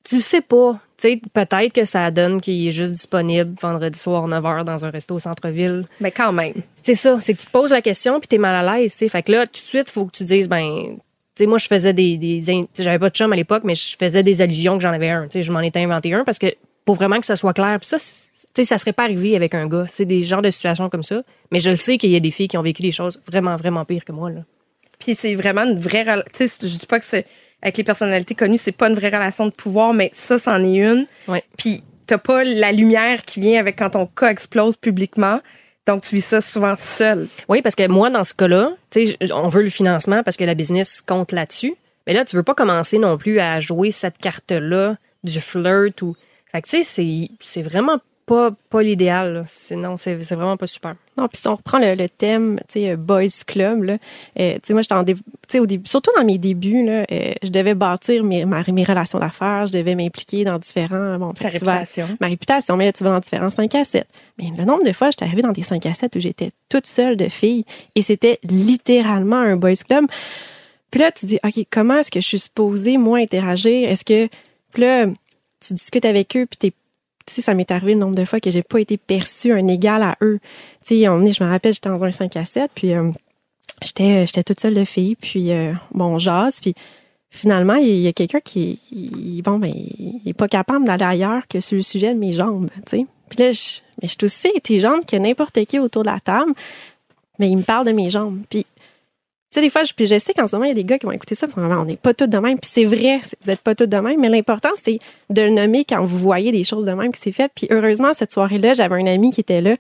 [0.07, 0.79] Tu le sais pas.
[0.99, 4.85] Tu sais, peut-être que ça donne qu'il est juste disponible vendredi soir, 9 h, dans
[4.85, 5.87] un resto au centre-ville.
[6.01, 6.55] Mais quand même.
[6.83, 8.99] C'est ça, c'est que tu te poses la question puis t'es mal à l'aise, tu
[8.99, 9.09] sais.
[9.09, 10.99] Fait que là, tout de suite, faut que tu dises, ben, tu
[11.39, 13.97] sais, moi, je faisais des, des tu j'avais pas de chum à l'époque, mais je
[13.99, 16.39] faisais des allusions que j'en avais un, tu sais, je m'en étais inventé un parce
[16.39, 16.55] que
[16.87, 18.05] pour vraiment que ça soit clair, puis ça, tu
[18.55, 19.85] sais, ça serait pas arrivé avec un gars.
[19.89, 22.31] C'est des genres de situations comme ça, mais je le sais qu'il y a des
[22.31, 24.41] filles qui ont vécu des choses vraiment, vraiment pires que moi, là.
[25.01, 27.27] Puis c'est vraiment une vraie Tu sais, je dis pas que c'est
[27.61, 30.77] avec les personnalités connues, c'est pas une vraie relation de pouvoir, mais ça, c'en est
[30.77, 31.07] une.
[31.27, 31.43] Ouais.
[31.59, 35.41] Puis t'as pas la lumière qui vient avec quand ton cas explose publiquement.
[35.89, 37.27] Donc tu vis ça souvent seul.
[37.49, 40.45] Oui, parce que moi, dans ce cas-là, tu sais, on veut le financement parce que
[40.45, 41.75] la business compte là-dessus.
[42.07, 46.15] Mais là, tu veux pas commencer non plus à jouer cette carte-là du flirt ou.
[46.57, 49.35] Fait que, tu sais, c'est- c'est vraiment pas, pas l'idéal.
[49.35, 49.43] là.
[49.47, 49.77] C'est-
[50.35, 50.97] vraiment pas super.
[51.17, 53.99] Non, puis si on reprend le, le thème, tu sais, euh, Boys Club, là,
[54.41, 56.85] euh, tu sais, moi, j'étais en, dé- tu sais, au début, surtout dans mes débuts,
[56.85, 61.19] là, euh, je devais bâtir mes, ma- mes relations d'affaires, je devais m'impliquer dans différents,
[61.19, 62.09] bon, Ta tu vas- réputation.
[62.21, 64.09] ma réputation, mais là, tu vas dans différents 5 à 7.
[64.39, 66.87] Mais le nombre de fois, j'étais arrivée dans des 5 à 7 où j'étais toute
[66.87, 70.07] seule de filles et c'était littéralement un Boys Club.
[70.91, 73.89] Puis là, tu dis, OK, comment est-ce que je suis supposée, moi, interagir?
[73.89, 74.29] Est-ce que,
[74.73, 75.07] puis là,
[75.69, 76.73] tu discutes avec eux, puis t'es
[77.27, 79.67] tu sais, ça m'est arrivé le nombre de fois que j'ai pas été perçue un
[79.67, 80.39] égal à eux.
[80.87, 83.11] Tu sais, je me rappelle, j'étais dans un 5 à 7, puis euh,
[83.83, 86.75] j'étais j'étais toute seule de fille, puis euh, bon, on jase, puis
[87.31, 91.49] finalement, il y a quelqu'un qui il, bon, ben, il est pas capable d'aller ailleurs
[91.49, 93.07] que sur le sujet de mes jambes, tu sais.
[93.29, 96.53] Puis là, je, mais je suis aussi intelligente que n'importe qui autour de la table,
[97.39, 98.41] mais il me parle de mes jambes.
[98.49, 98.67] Puis
[99.61, 101.13] des fois, je, je sais qu'en ce moment, il y a des gars qui vont
[101.13, 102.59] écouter ça, parce qu'on n'est pas tous de même.
[102.59, 104.99] Puis c'est vrai, vous n'êtes pas tous de même, mais l'important, c'est
[105.31, 107.51] de le nommer quand vous voyez des choses de même qui s'est fait.
[107.55, 109.77] Puis heureusement, cette soirée-là, j'avais un ami qui était là,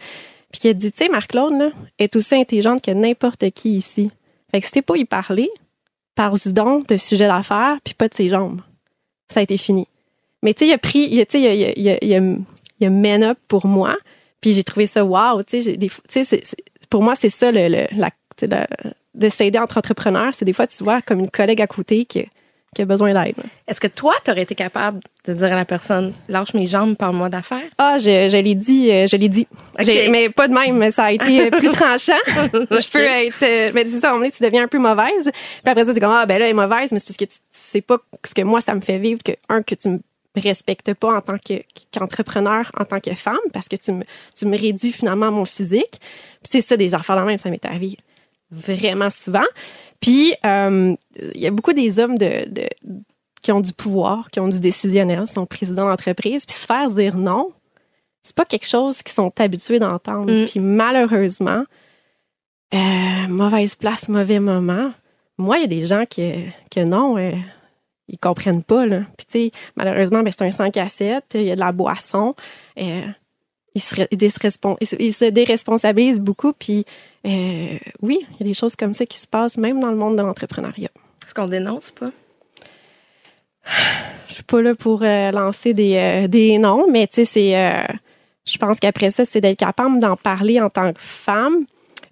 [0.52, 4.10] puis qui a dit, tu sais, Marc-Claude, est aussi intelligente que n'importe qui ici.
[4.50, 5.50] Fait que si pas y parler,
[6.14, 8.60] parle-y donc de sujet d'affaires, puis pas de ses jambes.
[9.28, 9.86] Ça a été fini.
[10.42, 13.38] Mais tu sais, il a pris, il a- il a, a, a, a, man up
[13.48, 13.96] pour moi,
[14.40, 15.76] puis j'ai trouvé ça wow, tu sais,
[16.88, 18.10] pour moi, c'est ça, le, le- la-
[19.16, 22.26] de s'aider entre entrepreneurs, c'est des fois, tu vois, comme une collègue à côté qui,
[22.74, 23.36] qui a besoin d'aide.
[23.66, 26.94] Est-ce que toi, tu aurais été capable de dire à la personne, lâche mes jambes,
[26.94, 27.68] parle-moi d'affaires?
[27.78, 29.48] Ah, je, je l'ai dit, euh, je l'ai dit.
[30.10, 32.12] Mais pas de même, mais ça a été euh, plus tranchant.
[32.26, 35.30] Je peux être, euh, mais c'est ça, moment donné, tu deviens un peu mauvaise.
[35.32, 37.24] Puis après ça, tu comme, ah, ben là, elle est mauvaise, mais c'est parce que
[37.24, 39.88] tu, tu sais pas ce que moi, ça me fait vivre, que, un, que tu
[39.88, 39.98] me
[40.36, 41.54] respectes pas en tant que,
[41.94, 44.04] qu'entrepreneur, en tant que femme, parce que tu me,
[44.36, 45.98] tu me réduis finalement à mon physique.
[46.42, 47.96] Puis c'est ça, des affaires la même, ça m'est arrivé
[48.50, 49.46] vraiment souvent.
[50.00, 50.94] Puis, euh,
[51.34, 52.68] il y a beaucoup des hommes de, de,
[53.42, 57.16] qui ont du pouvoir, qui ont du décisionnel, sont présidents d'entreprise, puis se faire dire
[57.16, 57.50] non,
[58.22, 60.32] c'est pas quelque chose qu'ils sont habitués d'entendre.
[60.32, 60.46] Mm.
[60.46, 61.64] Puis malheureusement,
[62.74, 64.92] euh, mauvaise place, mauvais moment.
[65.38, 67.32] Moi, il y a des gens que, que non, euh,
[68.08, 68.86] ils comprennent pas.
[68.86, 69.02] Là.
[69.16, 71.72] Puis tu sais, malheureusement, ben, c'est un 5 à 7, il y a de la
[71.72, 72.34] boisson.
[72.78, 73.06] euh,
[73.76, 76.52] ils, se, ils, déresponsabilisent beaucoup.
[76.52, 76.84] Puis
[77.26, 79.96] euh, oui, il y a des choses comme ça qui se passent même dans le
[79.96, 80.90] monde de l'entrepreneuriat.
[81.24, 82.10] Est-ce qu'on dénonce pas?
[84.28, 87.86] Je suis pas là pour euh, lancer des, euh, des noms, mais tu sais, c'est.
[88.46, 91.66] je pense qu'après ça, c'est d'être capable d'en parler en tant que femme,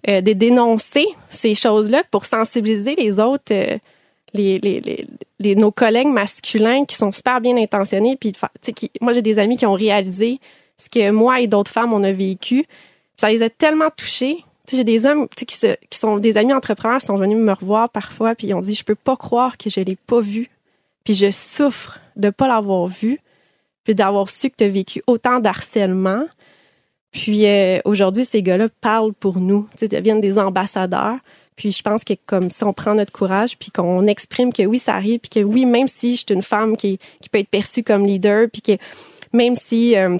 [0.07, 3.51] de dénoncer ces choses-là pour sensibiliser les autres,
[4.33, 5.07] les, les,
[5.39, 8.15] les, nos collègues masculins qui sont super bien intentionnés.
[8.15, 8.33] Puis,
[8.75, 10.39] qui, moi, j'ai des amis qui ont réalisé
[10.77, 12.65] ce que moi et d'autres femmes on a vécu.
[13.17, 14.37] Ça les a tellement sais,
[14.71, 17.89] j'ai des hommes qui, se- qui sont des amis entrepreneurs qui sont venus me revoir
[17.89, 20.49] parfois, puis ils ont dit Je peux pas croire que je l'ai pas vu
[21.05, 23.19] puis je souffre de pas l'avoir vu,
[23.83, 26.25] puis d'avoir su que tu as vécu autant d'harcèlement.
[27.11, 31.17] Puis euh, aujourd'hui, ces gars-là parlent pour nous, tu sais, deviennent des ambassadeurs.
[31.55, 34.79] Puis je pense que comme si on prend notre courage, puis qu'on exprime que oui,
[34.79, 37.49] ça arrive, puis que oui, même si je suis une femme qui, qui peut être
[37.49, 38.83] perçue comme leader, puis que
[39.31, 40.17] même si euh,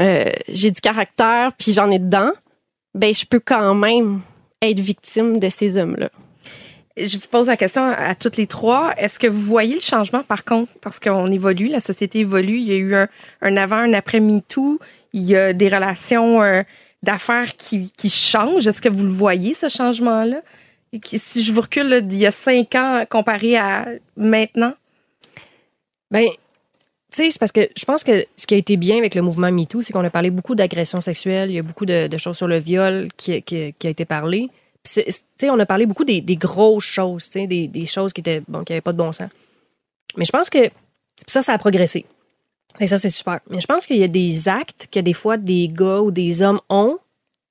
[0.00, 2.32] euh, j'ai du caractère, puis j'en ai dedans,
[2.94, 4.20] ben je peux quand même
[4.62, 6.10] être victime de ces hommes-là.
[6.96, 8.92] Je vous pose la question à toutes les trois.
[8.96, 10.72] Est-ce que vous voyez le changement, par contre?
[10.82, 12.58] Parce qu'on évolue, la société évolue.
[12.58, 13.08] Il y a eu un,
[13.42, 14.80] un avant, un après MeToo.
[15.12, 16.62] Il y a des relations euh,
[17.02, 18.66] d'affaires qui, qui changent.
[18.66, 20.42] Est-ce que vous le voyez, ce changement-là?
[21.04, 23.86] Si je vous recule là, d'il y a cinq ans comparé à
[24.16, 24.74] maintenant,
[26.10, 26.28] Ben,
[27.10, 29.22] tu sais, c'est parce que je pense que ce qui a été bien avec le
[29.22, 31.50] mouvement MeToo, c'est qu'on a parlé beaucoup d'agressions sexuelles.
[31.50, 34.48] Il y a beaucoup de, choses sur le viol qui, qui, a été parlé.
[34.84, 35.02] Tu
[35.38, 38.42] sais, on a parlé beaucoup des, des grosses choses, tu sais, des, choses qui étaient
[38.48, 39.28] bon, n'avaient pas de bon sens.
[40.16, 40.70] Mais je pense que
[41.26, 42.06] ça, ça a progressé.
[42.78, 43.40] Et ça, c'est super.
[43.50, 46.42] Mais je pense qu'il y a des actes que des fois des gars ou des
[46.42, 46.98] hommes ont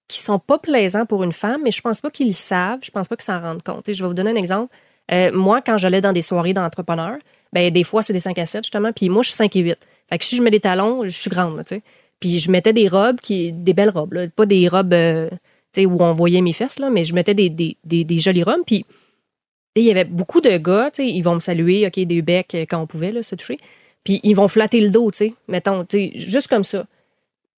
[0.07, 2.79] qui sont pas plaisants pour une femme, mais je pense pas qu'ils le savent.
[2.81, 3.85] Je pense pas qu'ils s'en rendent compte.
[3.85, 4.73] Sais, je vais vous donner un exemple.
[5.11, 7.17] Euh, moi, quand j'allais dans des soirées d'entrepreneurs,
[7.53, 8.91] ben des fois, c'est des 5 à 7, justement.
[8.93, 9.77] Puis moi, je suis 5 et 8.
[10.09, 11.63] Fait que si je mets des talons, je suis grande.
[12.19, 14.27] Puis je mettais des robes, qui, des belles robes, là.
[14.27, 15.29] Pas des robes euh,
[15.77, 18.63] où on voyait mes fesses, là, mais je mettais des, des, des, jolies robes.
[18.65, 18.85] Puis
[19.75, 22.81] il y avait beaucoup de gars, ils vont me saluer, OK, des becs euh, quand
[22.81, 23.57] on pouvait là, se toucher.
[24.03, 25.85] Puis ils vont flatter le dos, tu sais, mettons,
[26.15, 26.85] juste comme ça.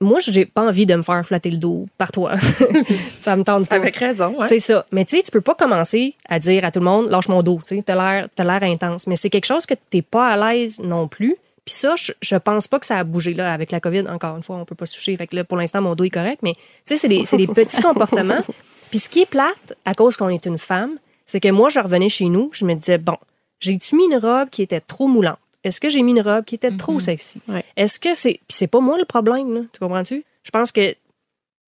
[0.01, 2.35] Moi, j'ai pas envie de me faire flatter le dos par toi.
[3.19, 3.75] ça me tente pas.
[3.75, 4.47] avec raison, ouais.
[4.47, 4.85] C'est ça.
[4.91, 7.43] Mais tu sais, tu peux pas commencer à dire à tout le monde, lâche mon
[7.43, 9.05] dos, tu sais, t'as l'air, l'air intense.
[9.05, 11.37] Mais c'est quelque chose que t'es pas à l'aise non plus.
[11.65, 14.05] Puis ça, je, je pense pas que ça a bougé là avec la COVID.
[14.09, 15.15] Encore une fois, on peut pas se toucher.
[15.15, 16.39] Fait que là, pour l'instant, mon dos est correct.
[16.41, 18.41] Mais tu sais, c'est des, c'est des petits comportements.
[18.89, 20.97] Puis ce qui est plate, à cause qu'on est une femme,
[21.27, 23.17] c'est que moi, je revenais chez nous, je me disais, bon,
[23.59, 25.37] j'ai-tu mis une robe qui était trop moulante?
[25.63, 27.39] Est-ce que j'ai mis une robe qui était trop sexy?
[27.47, 27.63] Ouais.
[27.77, 28.39] Est-ce que c'est.
[28.47, 29.61] Puis c'est pas moi le problème, là?
[29.71, 30.23] Tu comprends-tu?
[30.43, 30.95] Je pense que.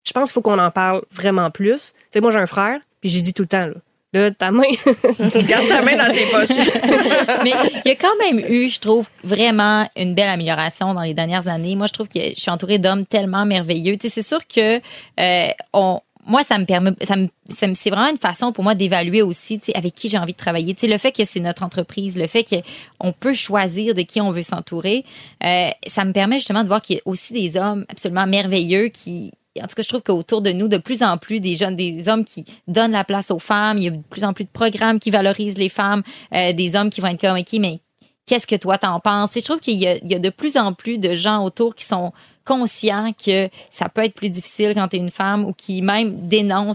[0.07, 1.93] Je pense qu'il faut qu'on en parle vraiment plus.
[1.93, 3.74] Tu sais, moi, j'ai un frère, puis j'ai dit tout le temps, là.
[4.12, 4.62] Là, ta main.
[4.87, 6.57] Garde ta main dans tes poches.
[7.45, 7.53] Mais
[7.84, 11.49] il y a quand même eu, je trouve, vraiment une belle amélioration dans les dernières
[11.49, 11.74] années.
[11.74, 13.97] Moi, je trouve que je suis entourée d'hommes tellement merveilleux.
[13.97, 14.80] Tu sais, c'est sûr que
[15.20, 18.64] euh, on, moi, ça me permet, ça me, ça me- c'est vraiment une façon pour
[18.64, 20.74] moi d'évaluer aussi, avec qui j'ai envie de travailler.
[20.82, 24.42] Le fait que c'est notre entreprise, le fait qu'on peut choisir de qui on veut
[24.42, 25.04] s'entourer,
[25.44, 28.88] euh, ça me permet justement de voir qu'il y a aussi des hommes absolument merveilleux
[28.88, 31.76] qui, en tout cas, je trouve qu'autour de nous, de plus en plus, des jeunes,
[31.76, 33.78] des hommes qui donnent la place aux femmes.
[33.78, 36.02] Il y a de plus en plus de programmes qui valorisent les femmes,
[36.34, 37.78] euh, des hommes qui vont être comme, OK, mais
[38.26, 39.36] qu'est-ce que toi t'en penses?
[39.36, 41.84] Et je trouve qu'il y, y a de plus en plus de gens autour qui
[41.84, 42.12] sont
[42.47, 46.16] conscients que ça peut être plus difficile quand tu es une femme ou qui même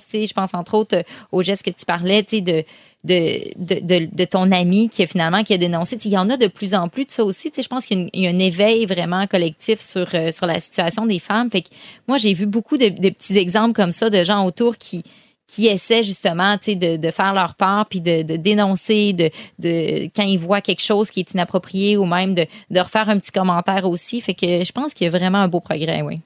[0.08, 2.64] sais, je pense entre autres euh, au geste que tu parlais, tu de,
[3.04, 5.98] de, de, de, ton ami qui a finalement qui a dénoncé.
[6.06, 7.52] Il y en a de plus en plus de ça aussi.
[7.56, 11.20] Je pense qu'il y a un éveil vraiment collectif sur, euh, sur la situation des
[11.20, 11.50] femmes.
[11.50, 11.70] Fait que
[12.08, 15.04] moi, j'ai vu beaucoup de, de petits exemples comme ça de gens autour qui,
[15.52, 19.30] qui essaient justement de, de faire leur part puis de, de dénoncer de,
[19.60, 23.20] de quand ils voient quelque chose qui est inapproprié ou même de, de refaire un
[23.20, 24.22] petit commentaire aussi.
[24.22, 26.22] Fait que je pense qu'il y a vraiment un beau progrès, oui.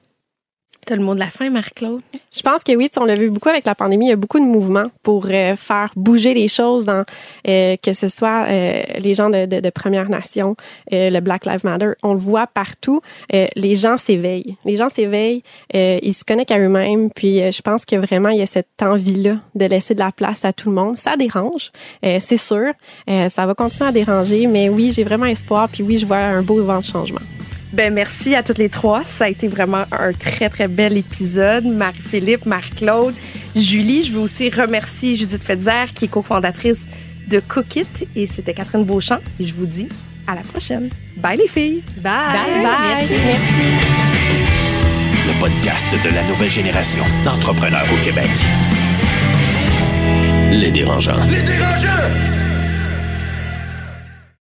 [0.86, 2.00] T'as le mot de la fin, Marc-Claude?
[2.32, 4.06] Je pense que oui, on l'a vu beaucoup avec la pandémie.
[4.06, 7.02] Il y a beaucoup de mouvements pour euh, faire bouger les choses dans
[7.48, 10.54] euh, que ce soit euh, les gens de, de, de Première Nation,
[10.92, 11.90] euh, le Black Lives Matter.
[12.04, 13.00] On le voit partout.
[13.34, 14.56] Euh, les gens s'éveillent.
[14.64, 15.42] Les gens s'éveillent.
[15.74, 17.10] ils se connectent à eux-mêmes.
[17.10, 20.44] Puis je pense que vraiment il y a cette envie-là de laisser de la place
[20.44, 20.96] à tout le monde.
[20.96, 21.72] Ça dérange,
[22.02, 22.68] c'est sûr.
[23.08, 25.68] Ça va continuer à déranger, mais oui, j'ai vraiment espoir.
[25.68, 27.20] Puis oui, je vois un beau vent de changement.
[27.72, 29.02] Ben merci à toutes les trois.
[29.04, 31.64] Ça a été vraiment un très, très bel épisode.
[31.64, 33.14] Marie-Philippe, Marc-Claude,
[33.54, 34.04] Julie.
[34.04, 36.88] Je veux aussi remercier Judith Fetzer, qui est cofondatrice
[37.28, 37.86] de Cookit.
[38.14, 39.20] Et c'était Catherine Beauchamp.
[39.40, 39.88] Et je vous dis
[40.26, 40.90] à la prochaine.
[41.16, 41.82] Bye les filles!
[41.98, 42.12] Bye!
[42.62, 43.14] Merci.
[45.26, 48.30] Le podcast de la nouvelle génération d'entrepreneurs au Québec.
[50.50, 51.24] Les dérangeants.
[51.28, 52.35] Les dérangeants!